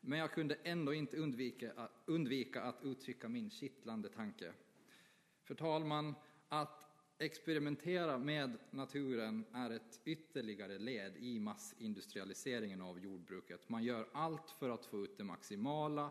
Men 0.01 0.19
jag 0.19 0.33
kunde 0.33 0.55
ändå 0.55 0.95
inte 0.95 1.17
undvika, 1.17 1.89
undvika 2.07 2.63
att 2.63 2.85
uttrycka 2.85 3.29
min 3.29 3.51
kittlande 3.51 4.09
tanke. 4.09 4.53
För 5.45 5.55
talman, 5.55 6.15
att 6.49 6.87
experimentera 7.19 8.19
med 8.19 8.59
naturen 8.71 9.45
är 9.53 9.71
ett 9.71 10.01
ytterligare 10.05 10.79
led 10.79 11.17
i 11.17 11.41
massindustrialiseringen 11.41 12.81
av 12.81 12.99
jordbruket. 12.99 13.69
Man 13.69 13.85
gör 13.85 14.09
allt 14.13 14.51
för 14.51 14.71
att 14.71 14.87
få 14.87 15.05
ut 15.05 15.19
det 15.19 15.25
maximala 15.25 16.11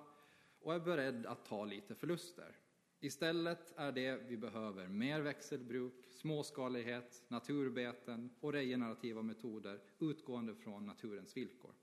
och 0.59 0.73
är 0.73 0.79
beredd 0.79 1.25
att 1.25 1.45
ta 1.45 1.65
lite 1.65 1.95
förluster. 1.95 2.55
Istället 2.99 3.73
är 3.75 3.91
det 3.91 4.15
vi 4.27 4.37
behöver 4.37 4.87
mer 4.87 5.21
växelbruk, 5.21 5.93
småskalighet, 6.09 7.23
naturbeten 7.27 8.29
och 8.39 8.53
regenerativa 8.53 9.21
metoder 9.21 9.81
utgående 9.99 10.55
från 10.55 10.85
naturens 10.85 11.37
villkor. 11.37 11.73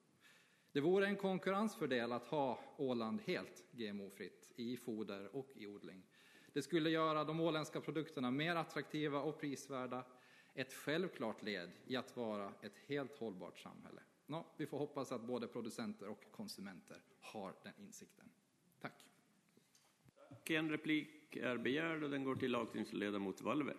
Det 0.73 0.81
vore 0.81 1.07
en 1.07 1.17
konkurrensfördel 1.17 2.13
att 2.13 2.25
ha 2.25 2.59
Åland 2.79 3.21
helt 3.25 3.65
GMO-fritt 3.73 4.53
i 4.57 4.77
foder 4.77 5.37
och 5.37 5.49
i 5.55 5.67
odling. 5.67 6.03
Det 6.53 6.63
skulle 6.63 6.91
göra 6.91 7.25
de 7.25 7.41
åländska 7.41 7.81
produkterna 7.81 8.31
mer 8.31 8.57
attraktiva 8.57 9.23
och 9.23 9.41
prisvärda. 9.41 10.05
Ett 10.55 10.73
självklart 10.73 11.43
led 11.43 11.71
i 11.87 11.97
att 11.97 12.17
vara 12.17 12.53
ett 12.63 12.77
helt 12.87 13.19
hållbart 13.19 13.59
samhälle. 13.59 14.03
Nå, 14.27 14.47
vi 14.57 14.67
får 14.67 14.79
hoppas 14.79 15.13
att 15.13 15.21
både 15.21 15.47
producenter 15.47 16.09
och 16.09 16.25
konsumenter 16.31 17.03
har 17.21 17.55
den 17.63 17.73
insikten. 17.79 18.31
Tack. 20.45 20.51
En 20.51 20.71
replik 20.71 21.37
är 21.37 21.57
begärd 21.57 22.03
och 22.03 22.11
den 22.11 22.25
går 22.25 22.37
till 22.37 22.53
lagtingsledamot 22.53 23.43
Valve. 23.43 23.75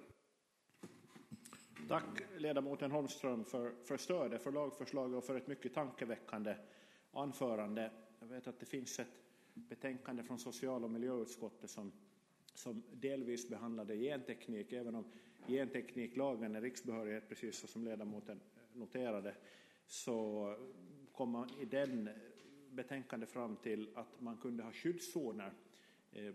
Tack 1.87 2.21
ledamoten 2.37 2.91
Holmström 2.91 3.45
för, 3.45 3.71
för 3.83 3.97
stödet 3.97 4.43
för 4.43 4.51
lagförslaget 4.51 5.17
och 5.17 5.23
för 5.23 5.35
ett 5.35 5.47
mycket 5.47 5.73
tankeväckande 5.73 6.55
anförande. 7.11 7.91
Jag 8.19 8.27
vet 8.27 8.47
att 8.47 8.59
det 8.59 8.65
finns 8.65 8.99
ett 8.99 9.07
betänkande 9.53 10.23
från 10.23 10.39
social 10.39 10.83
och 10.83 10.91
miljöutskottet 10.91 11.69
som, 11.69 11.91
som 12.53 12.83
delvis 12.93 13.49
behandlade 13.49 13.97
genteknik, 13.97 14.73
även 14.73 14.95
om 14.95 15.05
gentekniklagen 15.47 16.55
är 16.55 16.61
riksbehörighet, 16.61 17.29
precis 17.29 17.71
som 17.71 17.83
ledamoten 17.83 18.39
noterade, 18.73 19.35
så 19.87 20.55
kom 21.11 21.29
man 21.29 21.49
i 21.61 21.65
den 21.65 22.09
betänkandet 22.69 23.29
fram 23.29 23.55
till 23.55 23.89
att 23.95 24.21
man 24.21 24.37
kunde 24.37 24.63
ha 24.63 24.71
skyddszoner 24.71 25.53
Eh, 26.15 26.33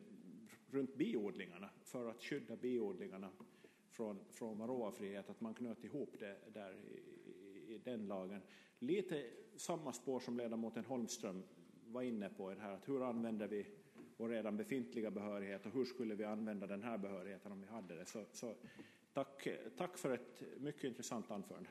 runt 0.70 0.96
biodlingarna 0.96 1.70
för 1.82 2.10
att 2.10 2.22
skydda 2.22 2.56
biodlingarna 2.56 3.30
från, 3.90 4.24
från 4.30 4.58
varroafrihet, 4.58 5.30
att 5.30 5.40
man 5.40 5.54
knöt 5.54 5.84
ihop 5.84 6.16
det 6.18 6.38
där 6.52 6.72
i, 6.72 7.74
i, 7.74 7.80
den 7.84 8.06
lagen. 8.06 8.42
Lite 8.78 9.30
samma 9.56 9.92
spår 9.92 10.20
som 10.20 10.36
ledamoten 10.36 10.84
Holmström 10.84 11.42
var 11.86 12.02
inne 12.02 12.28
på, 12.28 12.54
det 12.54 12.60
här 12.60 12.72
att 12.72 12.88
hur 12.88 13.08
använder 13.08 13.48
vi 13.48 13.66
vår 14.16 14.28
redan 14.28 14.56
befintliga 14.56 15.10
behörighet 15.10 15.66
och 15.66 15.72
hur 15.72 15.84
skulle 15.84 16.14
vi 16.14 16.24
använda 16.24 16.66
den 16.66 16.82
här 16.82 16.98
behörigheten 16.98 17.52
om 17.52 17.60
vi 17.60 17.66
hade 17.66 17.94
det. 17.94 18.06
Så, 18.06 18.24
så 18.32 18.54
tack, 19.12 19.48
tack 19.76 19.98
för 19.98 20.10
ett 20.10 20.42
mycket 20.58 20.84
intressant 20.84 21.30
anförande. 21.30 21.70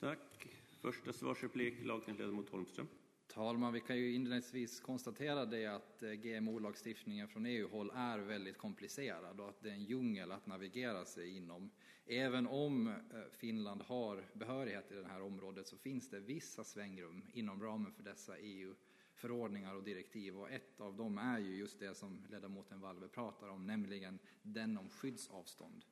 Tack. 0.00 0.48
Första 0.80 1.12
svarsreplik, 1.12 1.84
lagtingsledamot 1.84 2.48
Holmström. 2.48 2.88
Talman, 3.34 3.72
vi 3.72 3.80
kan 3.80 3.96
ju 3.96 4.14
inledningsvis 4.14 4.80
konstatera 4.80 5.46
det 5.46 5.66
att 5.66 6.02
eh, 6.02 6.10
GMO-lagstiftningen 6.10 7.28
från 7.28 7.46
EU-håll 7.46 7.92
är 7.94 8.18
väldigt 8.18 8.58
komplicerad 8.58 9.40
och 9.40 9.48
att 9.48 9.62
det 9.62 9.68
är 9.68 9.74
en 9.74 9.84
djungel 9.84 10.32
att 10.32 10.46
navigera 10.46 11.04
sig 11.04 11.36
inom. 11.36 11.70
Även 12.06 12.46
om 12.46 12.88
eh, 12.88 12.94
Finland 13.30 13.82
har 13.82 14.24
behörighet 14.32 14.92
i 14.92 14.94
det 14.94 15.06
här 15.06 15.22
området 15.22 15.66
så 15.66 15.76
finns 15.76 16.10
det 16.10 16.20
vissa 16.20 16.64
svängrum 16.64 17.22
inom 17.32 17.62
ramen 17.62 17.92
för 17.92 18.02
dessa 18.02 18.38
EU-förordningar 18.38 19.74
och 19.74 19.82
direktiv 19.82 20.38
och 20.38 20.50
ett 20.50 20.80
av 20.80 20.96
dem 20.96 21.18
är 21.18 21.38
ju 21.38 21.56
just 21.56 21.80
det 21.80 21.94
som 21.94 22.26
ledamoten 22.30 22.80
Valve 22.80 23.08
pratar 23.08 23.48
om, 23.48 23.66
nämligen 23.66 24.18
den 24.42 24.78
om 24.78 24.88
skyddsavstånd 24.88 25.84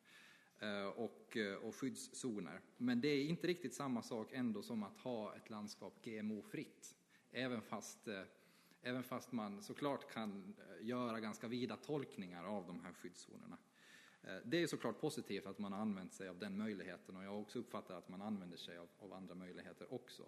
eh, 0.59 0.87
och, 0.87 1.37
och 1.63 1.75
skyddszoner. 1.75 2.61
Men 2.77 3.01
det 3.01 3.09
är 3.09 3.25
inte 3.25 3.47
riktigt 3.47 3.75
samma 3.75 4.03
sak 4.03 4.29
ändå 4.33 4.63
som 4.63 4.83
att 4.83 4.97
ha 4.97 5.37
ett 5.37 5.51
landskap 5.51 6.05
GMO-fritt 6.05 6.97
även 7.33 7.63
fast, 7.63 8.09
eh, 8.09 8.23
även 8.83 9.03
fast 9.03 9.33
man 9.33 9.63
såklart 9.63 10.13
kan 10.13 10.55
eh, 10.59 10.87
göra 10.87 11.21
ganska 11.21 11.49
vida 11.49 11.77
tolkningar 11.77 12.45
av 12.45 12.67
de 12.67 12.85
här 12.85 12.93
skyddszonerna. 12.93 13.59
Eh, 14.23 14.37
det 14.45 14.63
är 14.63 14.67
såklart 14.67 15.01
positivt 15.01 15.47
att 15.47 15.59
man 15.59 15.73
har 15.73 15.81
använt 15.81 16.13
sig 16.13 16.29
av 16.29 16.39
den 16.39 16.59
möjligheten 16.59 17.17
och 17.17 17.25
jag 17.25 17.31
har 17.31 17.39
också 17.39 17.59
uppfattat 17.59 17.97
att 17.97 18.09
man 18.09 18.23
använder 18.23 18.57
sig 18.57 18.79
av, 18.79 18.89
av 18.99 19.13
andra 19.13 19.35
möjligheter 19.35 19.95
också. 19.95 20.23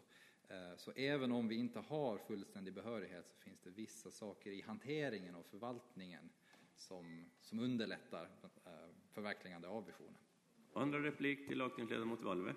Så 0.76 0.92
även 0.92 1.32
om 1.32 1.48
vi 1.48 1.54
inte 1.54 1.78
har 1.78 2.18
fullständig 2.18 2.74
behörighet 2.74 3.28
så 3.28 3.36
finns 3.36 3.60
det 3.60 3.70
vissa 3.70 4.10
saker 4.10 4.50
i 4.50 4.62
hanteringen 4.62 5.34
och 5.34 5.46
förvaltningen 5.46 6.30
som, 6.76 7.30
som 7.40 7.58
underlättar 7.60 8.30
förverkligande 9.12 9.68
av 9.68 9.86
visionen. 9.86 10.18
Andra 10.72 11.02
replik 11.02 11.48
till 11.48 11.58
lagtingsledamot 11.58 12.22
Valve. 12.22 12.54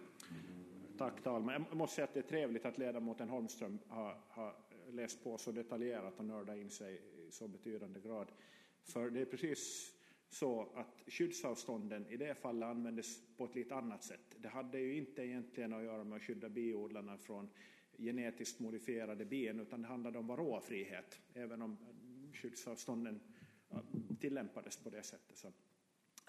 Tack 0.98 1.22
talman. 1.24 1.66
Jag 1.70 1.78
måste 1.78 1.96
säga 1.96 2.06
att 2.06 2.14
det 2.14 2.20
är 2.20 2.24
trevligt 2.24 2.66
att 2.66 2.78
ledamoten 2.78 3.30
Holmström 3.30 3.80
har, 3.88 4.18
har 4.28 4.56
läst 4.92 5.24
på 5.24 5.38
så 5.38 5.52
detaljerat 5.52 6.20
och 6.20 6.26
nördat 6.26 6.58
in 6.58 6.70
sig 6.70 7.02
i 7.28 7.32
så 7.32 7.48
betydande 7.48 8.00
grad. 8.00 8.32
För 8.84 9.10
det 9.10 9.22
är 9.22 9.26
precis 9.26 9.94
så 10.30 10.62
att 10.76 11.04
skyddsavstånden 11.08 12.08
i 12.08 12.18
det 12.18 12.36
fallet 12.36 12.68
användes 12.68 13.38
på 13.38 13.46
ett 13.46 13.56
lite 13.56 13.76
annat 13.76 14.04
sätt. 14.04 14.36
Det 14.38 14.48
hade 14.48 14.80
ju 14.80 14.98
inte 14.98 15.26
egentligen 15.26 15.74
att 15.74 15.84
göra 15.84 16.04
med 16.04 16.16
att 16.16 16.24
skydda 16.24 16.50
biodlarna 16.50 17.18
från 17.18 17.50
genetiskt 17.98 18.60
modifierade 18.60 19.26
bin 19.26 19.60
utan 19.60 19.82
det 19.82 19.88
handlade 19.88 20.20
om 20.20 20.28
varroafrihet, 20.28 21.20
även 21.34 21.62
om 21.62 21.78
skyddsavstånden 22.34 23.20
tillämpades 24.20 24.78
på 24.78 24.90
det 24.90 25.04
sättet. 25.04 25.38
Så, 25.38 25.52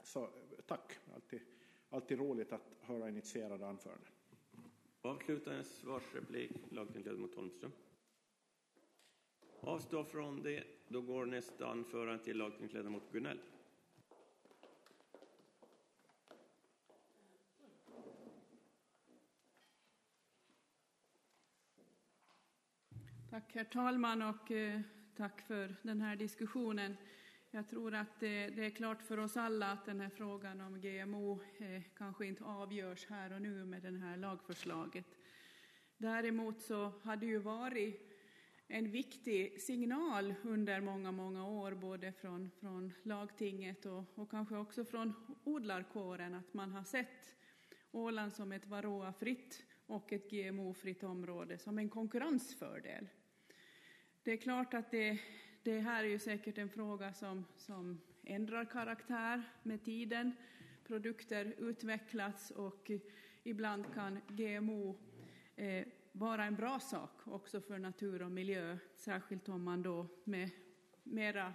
så 0.02 0.28
tack, 0.66 0.92
alltid, 1.14 1.40
alltid 1.90 2.18
roligt 2.18 2.52
att 2.52 2.74
höra 2.80 3.08
initierade 3.08 3.66
anföranden. 3.66 4.12
Avslutande 5.06 5.64
svarsreplik, 5.64 6.50
lagtingsledamot 6.70 7.34
Holmström. 7.34 7.72
Avstå 9.60 10.04
från 10.04 10.42
det. 10.42 10.64
Då 10.88 11.00
går 11.00 11.26
nästa 11.26 11.66
anförande 11.66 12.24
till 12.24 12.36
lagtingsledamot 12.36 13.12
Gunell. 13.12 13.38
Tack 23.30 23.54
herr 23.54 23.64
talman 23.64 24.22
och 24.22 24.50
eh, 24.50 24.80
tack 25.16 25.40
för 25.40 25.74
den 25.82 26.00
här 26.00 26.16
diskussionen. 26.16 26.96
Jag 27.56 27.68
tror 27.68 27.94
att 27.94 28.20
det, 28.20 28.48
det, 28.48 28.66
är 28.66 28.70
klart 28.70 29.02
för 29.02 29.18
oss 29.18 29.36
alla 29.36 29.72
att 29.72 29.84
den 29.84 30.00
här 30.00 30.08
frågan 30.08 30.60
om 30.60 30.80
GMO 30.80 31.40
eh, 31.58 31.82
kanske 31.96 32.26
inte 32.26 32.44
avgörs 32.44 33.06
här 33.06 33.32
och 33.32 33.42
nu 33.42 33.64
med 33.64 33.82
det 33.82 33.98
här 33.98 34.16
lagförslaget. 34.16 35.18
Däremot 35.96 36.60
så 36.60 36.92
har 37.02 37.16
det 37.16 37.26
ju 37.26 37.38
varit 37.38 38.12
en 38.68 38.90
viktig 38.90 39.60
signal 39.60 40.34
under 40.42 40.80
många, 40.80 41.12
många 41.12 41.48
år, 41.48 41.72
både 41.72 42.12
från, 42.12 42.50
från 42.60 42.92
lagtinget 43.02 43.86
och, 43.86 44.04
och 44.14 44.30
kanske 44.30 44.56
också 44.56 44.84
från 44.84 45.12
odlarkåren, 45.44 46.34
att 46.34 46.54
man 46.54 46.72
har 46.72 46.84
sett 46.84 47.34
Åland 47.90 48.32
som 48.32 48.52
ett 48.52 48.66
varroafritt 48.66 49.64
och 49.86 50.12
ett 50.12 50.30
GMO-fritt 50.30 51.02
område 51.02 51.58
som 51.58 51.78
en 51.78 51.88
konkurrensfördel. 51.88 53.08
Det 54.22 54.32
är 54.32 54.36
klart 54.36 54.74
att 54.74 54.90
det, 54.90 55.18
det 55.66 55.80
här 55.80 56.04
är 56.04 56.08
ju 56.08 56.18
säkert 56.18 56.58
en 56.58 56.68
fråga 56.68 57.12
som, 57.12 57.44
som 57.56 58.00
ändrar 58.24 58.64
karaktär 58.64 59.42
med 59.62 59.84
tiden. 59.84 60.32
Produkter 60.84 61.54
utvecklas 61.58 62.50
och 62.50 62.90
ibland 63.42 63.94
kan 63.94 64.18
GMO 64.28 64.96
eh, 65.56 65.86
vara 66.12 66.44
en 66.44 66.54
bra 66.54 66.80
sak 66.80 67.20
också 67.24 67.60
för 67.60 67.78
natur 67.78 68.22
och 68.22 68.30
miljö, 68.30 68.78
särskilt 68.96 69.48
om 69.48 69.64
man 69.64 69.82
då 69.82 70.06
med 70.24 70.50
mera 71.02 71.54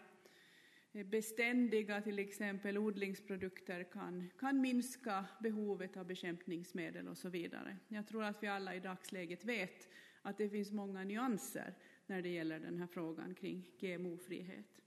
eh, 0.92 1.06
beständiga, 1.06 2.02
till 2.02 2.20
exempel 2.20 2.78
odlingsprodukter, 2.78 3.84
kan, 3.84 4.30
kan 4.40 4.62
minska 4.62 5.26
behovet 5.42 5.98
av 5.98 6.06
bekämpningsmedel 6.06 7.08
och 7.08 7.18
så 7.18 7.30
vidare. 7.30 7.78
Jag 7.88 8.08
tror 8.08 8.24
att 8.24 8.44
vi 8.44 8.48
alla 8.48 8.76
i 8.76 8.80
dagsläget 8.80 9.46
vet 9.46 9.90
att 10.22 10.38
det 10.38 10.50
finns 10.50 10.72
många 10.72 11.04
nyanser 11.04 11.74
när 12.12 12.22
det 12.22 12.30
gäller 12.30 12.60
den 12.60 12.80
här 12.80 12.88
frågan 12.88 13.36
kring 13.36 13.72
GMO-frihet. 13.80 14.82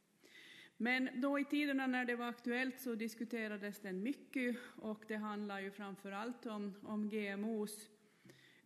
Men 0.76 1.20
då 1.20 1.38
i 1.38 1.44
tiderna 1.44 1.86
när 1.86 2.04
det 2.04 2.16
var 2.16 2.28
aktuellt 2.28 2.80
så 2.80 2.94
diskuterades 2.94 3.80
den 3.80 4.02
mycket 4.02 4.56
och 4.76 5.04
det 5.08 5.16
handlar 5.16 5.60
ju 5.60 5.70
framför 5.70 6.12
allt 6.12 6.46
om, 6.46 6.74
om 6.82 7.08
GMOs 7.08 7.90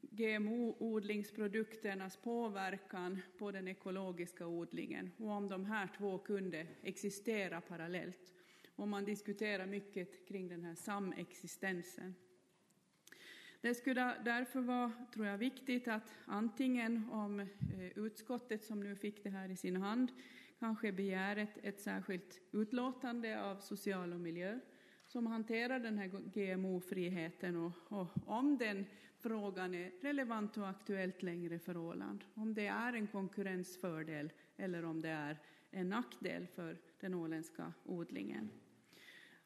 GMO-odlingsprodukternas 0.00 2.18
påverkan 2.22 3.22
på 3.38 3.50
den 3.50 3.68
ekologiska 3.68 4.46
odlingen 4.46 5.10
och 5.18 5.30
om 5.30 5.48
de 5.48 5.64
här 5.64 5.88
två 5.98 6.18
kunde 6.18 6.66
existera 6.82 7.60
parallellt. 7.60 8.34
Och 8.76 8.88
man 8.88 9.04
diskuterar 9.04 9.66
mycket 9.66 10.28
kring 10.28 10.48
den 10.48 10.64
här 10.64 10.74
samexistensen. 10.74 12.14
Det 13.60 13.74
skulle 13.74 14.14
därför 14.24 14.60
vara, 14.60 14.92
tror 15.14 15.26
jag, 15.26 15.38
viktigt 15.38 15.88
att 15.88 16.12
antingen 16.24 17.10
om 17.10 17.40
eh, 17.40 17.46
utskottet 17.94 18.64
som 18.64 18.80
nu 18.80 18.96
fick 18.96 19.24
det 19.24 19.30
här 19.30 19.48
i 19.48 19.56
sin 19.56 19.76
hand 19.76 20.12
kanske 20.58 20.92
begär 20.92 21.36
ett, 21.36 21.58
ett 21.62 21.80
särskilt 21.80 22.40
utlåtande 22.52 23.42
av 23.42 23.56
social 23.56 24.12
och 24.12 24.20
miljö 24.20 24.58
som 25.06 25.26
hanterar 25.26 25.78
den 25.78 25.98
här 25.98 26.08
GMO-friheten 26.08 27.56
och, 27.56 27.72
och, 27.88 28.08
om 28.26 28.58
den 28.58 28.86
frågan 29.18 29.74
är 29.74 29.92
relevant 30.02 30.56
och 30.56 30.68
aktuellt 30.68 31.22
längre 31.22 31.58
för 31.58 31.76
Åland. 31.76 32.24
Om 32.34 32.54
det 32.54 32.66
är 32.66 32.92
en 32.92 33.06
konkurrensfördel 33.06 34.32
eller 34.56 34.84
om 34.84 35.00
det 35.00 35.08
är 35.08 35.38
en 35.70 35.88
nackdel 35.88 36.46
för 36.46 36.78
den 37.00 37.14
åländska 37.14 37.72
odlingen. 37.84 38.50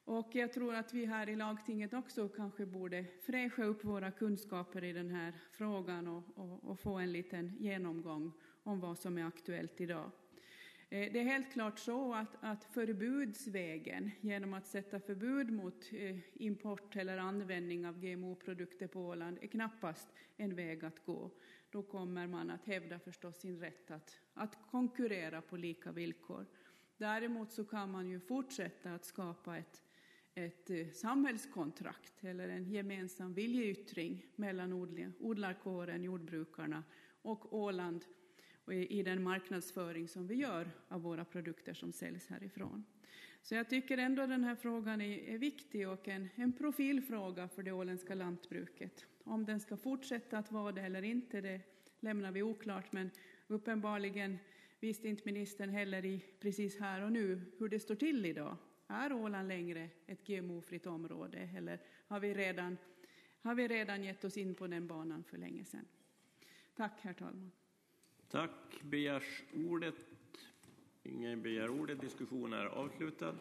Och 0.04 0.34
jag 0.34 0.52
tror 0.52 0.74
att 0.74 0.94
vi 0.94 1.06
här 1.06 1.28
i 1.28 1.36
lagtinget 1.36 1.94
också 1.94 2.28
kanske 2.28 2.66
borde 2.66 3.04
fräscha 3.26 3.64
upp 3.64 3.84
våra 3.84 4.10
kunskaper 4.10 4.84
i 4.84 4.92
den 4.92 5.10
här 5.10 5.32
frågan 5.52 6.08
och, 6.08 6.22
och, 6.34 6.64
och 6.64 6.80
få 6.80 6.94
en 6.94 7.12
liten 7.12 7.56
genomgång 7.58 8.32
om 8.62 8.80
vad 8.80 8.98
som 8.98 9.18
är 9.18 9.24
aktuellt 9.24 9.80
idag. 9.80 10.10
Eh, 10.92 11.12
det 11.12 11.20
är 11.20 11.24
helt 11.24 11.52
klart 11.52 11.78
så 11.78 12.14
att, 12.14 12.36
att 12.40 12.64
förbudsvägen, 12.64 14.10
genom 14.20 14.54
att 14.54 14.66
sätta 14.66 15.00
förbud 15.00 15.52
mot 15.52 15.92
eh, 15.92 16.16
import 16.34 16.96
eller 16.96 17.18
användning 17.18 17.86
av 17.86 18.00
GMO-produkter 18.00 18.86
på 18.86 19.00
Åland, 19.00 19.38
är 19.42 19.46
knappast 19.46 20.08
en 20.36 20.54
väg 20.54 20.84
att 20.84 21.04
gå. 21.06 21.30
Då 21.70 21.82
kommer 21.82 22.26
man 22.26 22.50
att 22.50 22.64
hävda 22.64 22.98
förstås 22.98 23.40
sin 23.40 23.60
rätt 23.60 23.90
att, 23.90 24.20
att 24.34 24.58
konkurrera 24.70 25.42
på 25.42 25.56
lika 25.56 25.92
villkor. 25.92 26.46
Däremot 26.96 27.52
så 27.52 27.64
kan 27.64 27.90
man 27.90 28.08
ju 28.08 28.20
fortsätta 28.20 28.94
att 28.94 29.04
skapa 29.04 29.58
ett, 29.58 29.82
ett 30.34 30.70
eh, 30.70 30.88
samhällskontrakt 30.88 32.24
eller 32.24 32.48
en 32.48 32.70
gemensam 32.70 33.34
viljeyttring 33.34 34.26
mellan 34.36 34.72
odlarkåren, 35.18 36.02
jordbrukarna 36.02 36.84
och 37.22 37.54
Åland 37.54 38.04
eh, 38.70 38.92
i 38.92 39.02
den 39.02 39.22
marknadsföring 39.22 40.08
som 40.08 40.26
vi 40.26 40.34
gör 40.34 40.70
av 40.88 41.02
våra 41.02 41.24
produkter 41.24 41.74
som 41.74 41.92
säljs 41.92 42.28
härifrån. 42.28 42.84
Så 43.42 43.54
jag 43.54 43.70
tycker 43.70 43.98
ändå 43.98 44.26
den 44.26 44.44
här 44.44 44.54
frågan 44.54 45.00
är, 45.00 45.38
viktig 45.38 45.88
och 45.88 46.08
en, 46.08 46.28
en 46.34 46.52
profilfråga 46.52 47.48
för 47.48 47.62
det 47.62 47.72
åländska 47.72 48.14
lantbruket. 48.14 49.06
Om 49.24 49.44
den 49.44 49.60
ska 49.60 49.76
fortsätta 49.76 50.38
att 50.38 50.52
vara 50.52 50.72
det 50.72 50.80
eller 50.80 51.02
inte, 51.02 51.40
det 51.40 51.60
lämnar 52.00 52.32
vi 52.32 52.42
oklart, 52.42 52.92
men 52.92 53.10
uppenbarligen 53.46 54.38
visste 54.80 55.08
inte 55.08 55.22
ministern 55.24 55.70
heller 55.70 56.04
i, 56.04 56.24
precis 56.40 56.80
här 56.80 57.02
och 57.02 57.12
nu 57.12 57.40
hur 57.58 57.68
det 57.68 57.80
står 57.80 57.94
till 57.94 58.26
idag. 58.26 58.56
Är 58.92 59.12
Åland 59.12 59.48
längre 59.48 59.88
ett 60.06 60.26
GMO-fritt 60.26 60.86
område 60.86 61.48
eller 61.56 61.80
har 62.06 62.20
vi, 62.20 62.34
redan, 62.34 62.76
har 63.42 63.54
vi 63.54 63.68
redan 63.68 64.04
gett 64.04 64.24
oss 64.24 64.36
in 64.36 64.54
på 64.54 64.66
den 64.66 64.86
banan 64.86 65.24
för 65.24 65.38
länge 65.38 65.64
sedan? 65.64 65.84
Tack, 66.74 67.00
herr 67.00 67.12
talman. 67.12 67.52
Tack. 68.28 68.50
Begärs 68.82 69.42
ordet? 69.54 69.94
Ingen 71.02 71.42
begär 71.42 71.70
ordet. 71.70 72.00
Diskussionen 72.00 72.60
är 72.60 72.66
avslutad. 72.66 73.34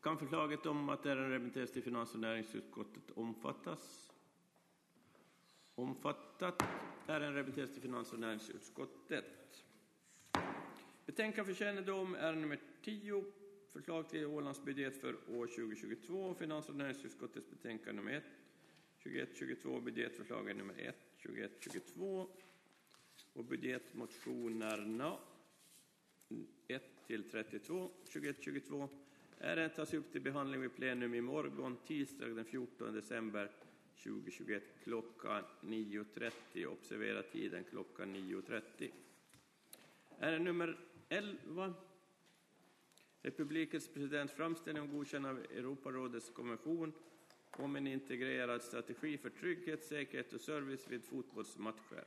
Kan 0.00 0.18
förslaget 0.18 0.66
om 0.66 0.88
att 0.88 1.06
ärendet 1.06 1.30
remitteras 1.40 1.72
till 1.72 1.82
finans 1.82 2.14
och 2.14 2.20
näringsutskottet 2.20 3.10
omfattas? 3.10 4.12
Omfattat. 5.74 6.62
Ärendet 7.06 7.44
remitteras 7.44 7.72
till 7.72 7.82
finans 7.82 8.12
och 8.12 8.18
näringsutskottet. 8.18 9.64
Betänkande 11.06 11.54
för 11.54 11.64
kännedom, 11.64 12.14
ärende 12.14 12.40
nummer 12.40 12.58
10, 12.82 13.24
förslag 13.72 14.08
till 14.08 14.26
Ålandsbudget 14.26 15.00
för 15.00 15.14
år 15.28 15.46
2022, 15.46 16.34
finans 16.34 16.68
och 16.68 16.76
näringsutskottets 16.76 17.50
betänkande 17.50 18.02
nummer 18.02 18.12
1, 18.12 18.24
2122, 19.02 19.80
budgetförslaget 19.80 20.56
nummer 20.56 20.74
1, 20.78 20.96
2122 21.22 22.28
och 23.32 23.44
budgetmotionerna 23.44 25.18
1 26.68 26.82
till 27.06 27.30
32, 27.30 27.90
2122. 28.12 28.88
Ärendet 29.38 29.76
tas 29.76 29.94
upp 29.94 30.12
till 30.12 30.22
behandling 30.22 30.60
vid 30.60 30.74
plenum 30.74 31.14
i 31.14 31.20
morgon 31.20 31.76
tisdag 31.86 32.26
den 32.26 32.44
14 32.44 32.94
december 32.94 33.50
2021 34.02 34.62
klockan 34.84 35.44
9.30. 35.60 36.66
Observera 36.66 37.22
tiden 37.22 37.64
klockan 37.64 38.16
9.30. 38.16 38.90
Ärende 40.18 40.44
nummer 40.44 40.78
11. 41.08 41.74
Republikens 43.22 43.88
president 43.88 44.30
framställning 44.30 44.82
om 44.82 44.90
godkännande 44.90 45.40
av 45.40 45.46
Europarådets 45.58 46.30
konvention 46.30 46.92
om 47.50 47.76
en 47.76 47.86
integrerad 47.86 48.62
strategi 48.62 49.18
för 49.18 49.30
trygghet, 49.30 49.84
säkerhet 49.84 50.32
och 50.32 50.40
service 50.40 50.88
vid 50.88 51.04
fotbollsmatcher. 51.04 52.04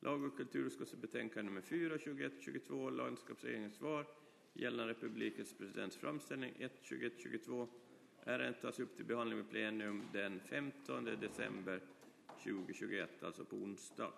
Lag 0.00 0.24
och 0.24 0.36
kulturutskottets 0.36 0.96
betänkande 0.96 1.50
nummer 1.50 1.60
4, 1.60 1.98
21, 1.98 2.32
22, 2.40 2.90
landskapsregeringens 2.90 3.76
svar 3.76 4.06
gällande 4.52 4.92
republikens 4.92 5.54
presidents 5.58 5.96
framställning 5.96 6.54
1, 6.58 6.72
21, 6.82 7.12
22. 7.18 7.68
Ärendet 8.24 8.62
tas 8.62 8.80
upp 8.80 8.96
till 8.96 9.04
behandling 9.04 9.38
med 9.38 9.50
plenum 9.50 10.02
den 10.12 10.40
15 10.40 11.04
december 11.04 11.80
2021, 12.44 13.22
alltså 13.22 13.44
på 13.44 13.56
onsdag. 13.56 14.12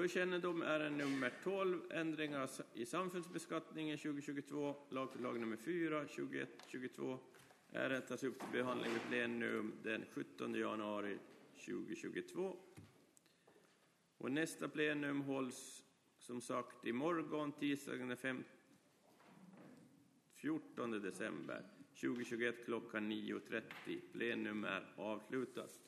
För 0.00 0.08
kännedom 0.08 0.62
är 0.62 0.90
nummer 0.90 1.32
12, 1.44 1.80
ändringar 1.90 2.50
i 2.74 2.86
samfundsbeskattningen 2.86 3.98
2022, 3.98 4.74
lagförslag 4.90 5.40
nummer 5.40 5.56
4, 5.56 6.04
2021-2022, 6.04 7.18
Ärendet 7.72 8.08
tas 8.08 8.22
upp 8.22 8.38
till 8.38 8.48
behandling 8.52 8.92
vid 8.92 9.02
plenum 9.08 9.72
den 9.82 10.04
17 10.14 10.54
januari 10.54 11.18
2022. 11.66 12.56
Och 14.18 14.32
nästa 14.32 14.68
plenum 14.68 15.20
hålls 15.20 15.84
som 16.18 16.40
sagt 16.40 16.86
imorgon, 16.86 17.52
tisdagen 17.52 18.08
den 18.08 18.44
14 20.34 20.90
december 20.90 21.62
2021 22.00 22.64
klockan 22.64 23.12
9.30. 23.12 24.00
Plenum 24.12 24.64
är 24.64 24.92
avslutat. 24.96 25.80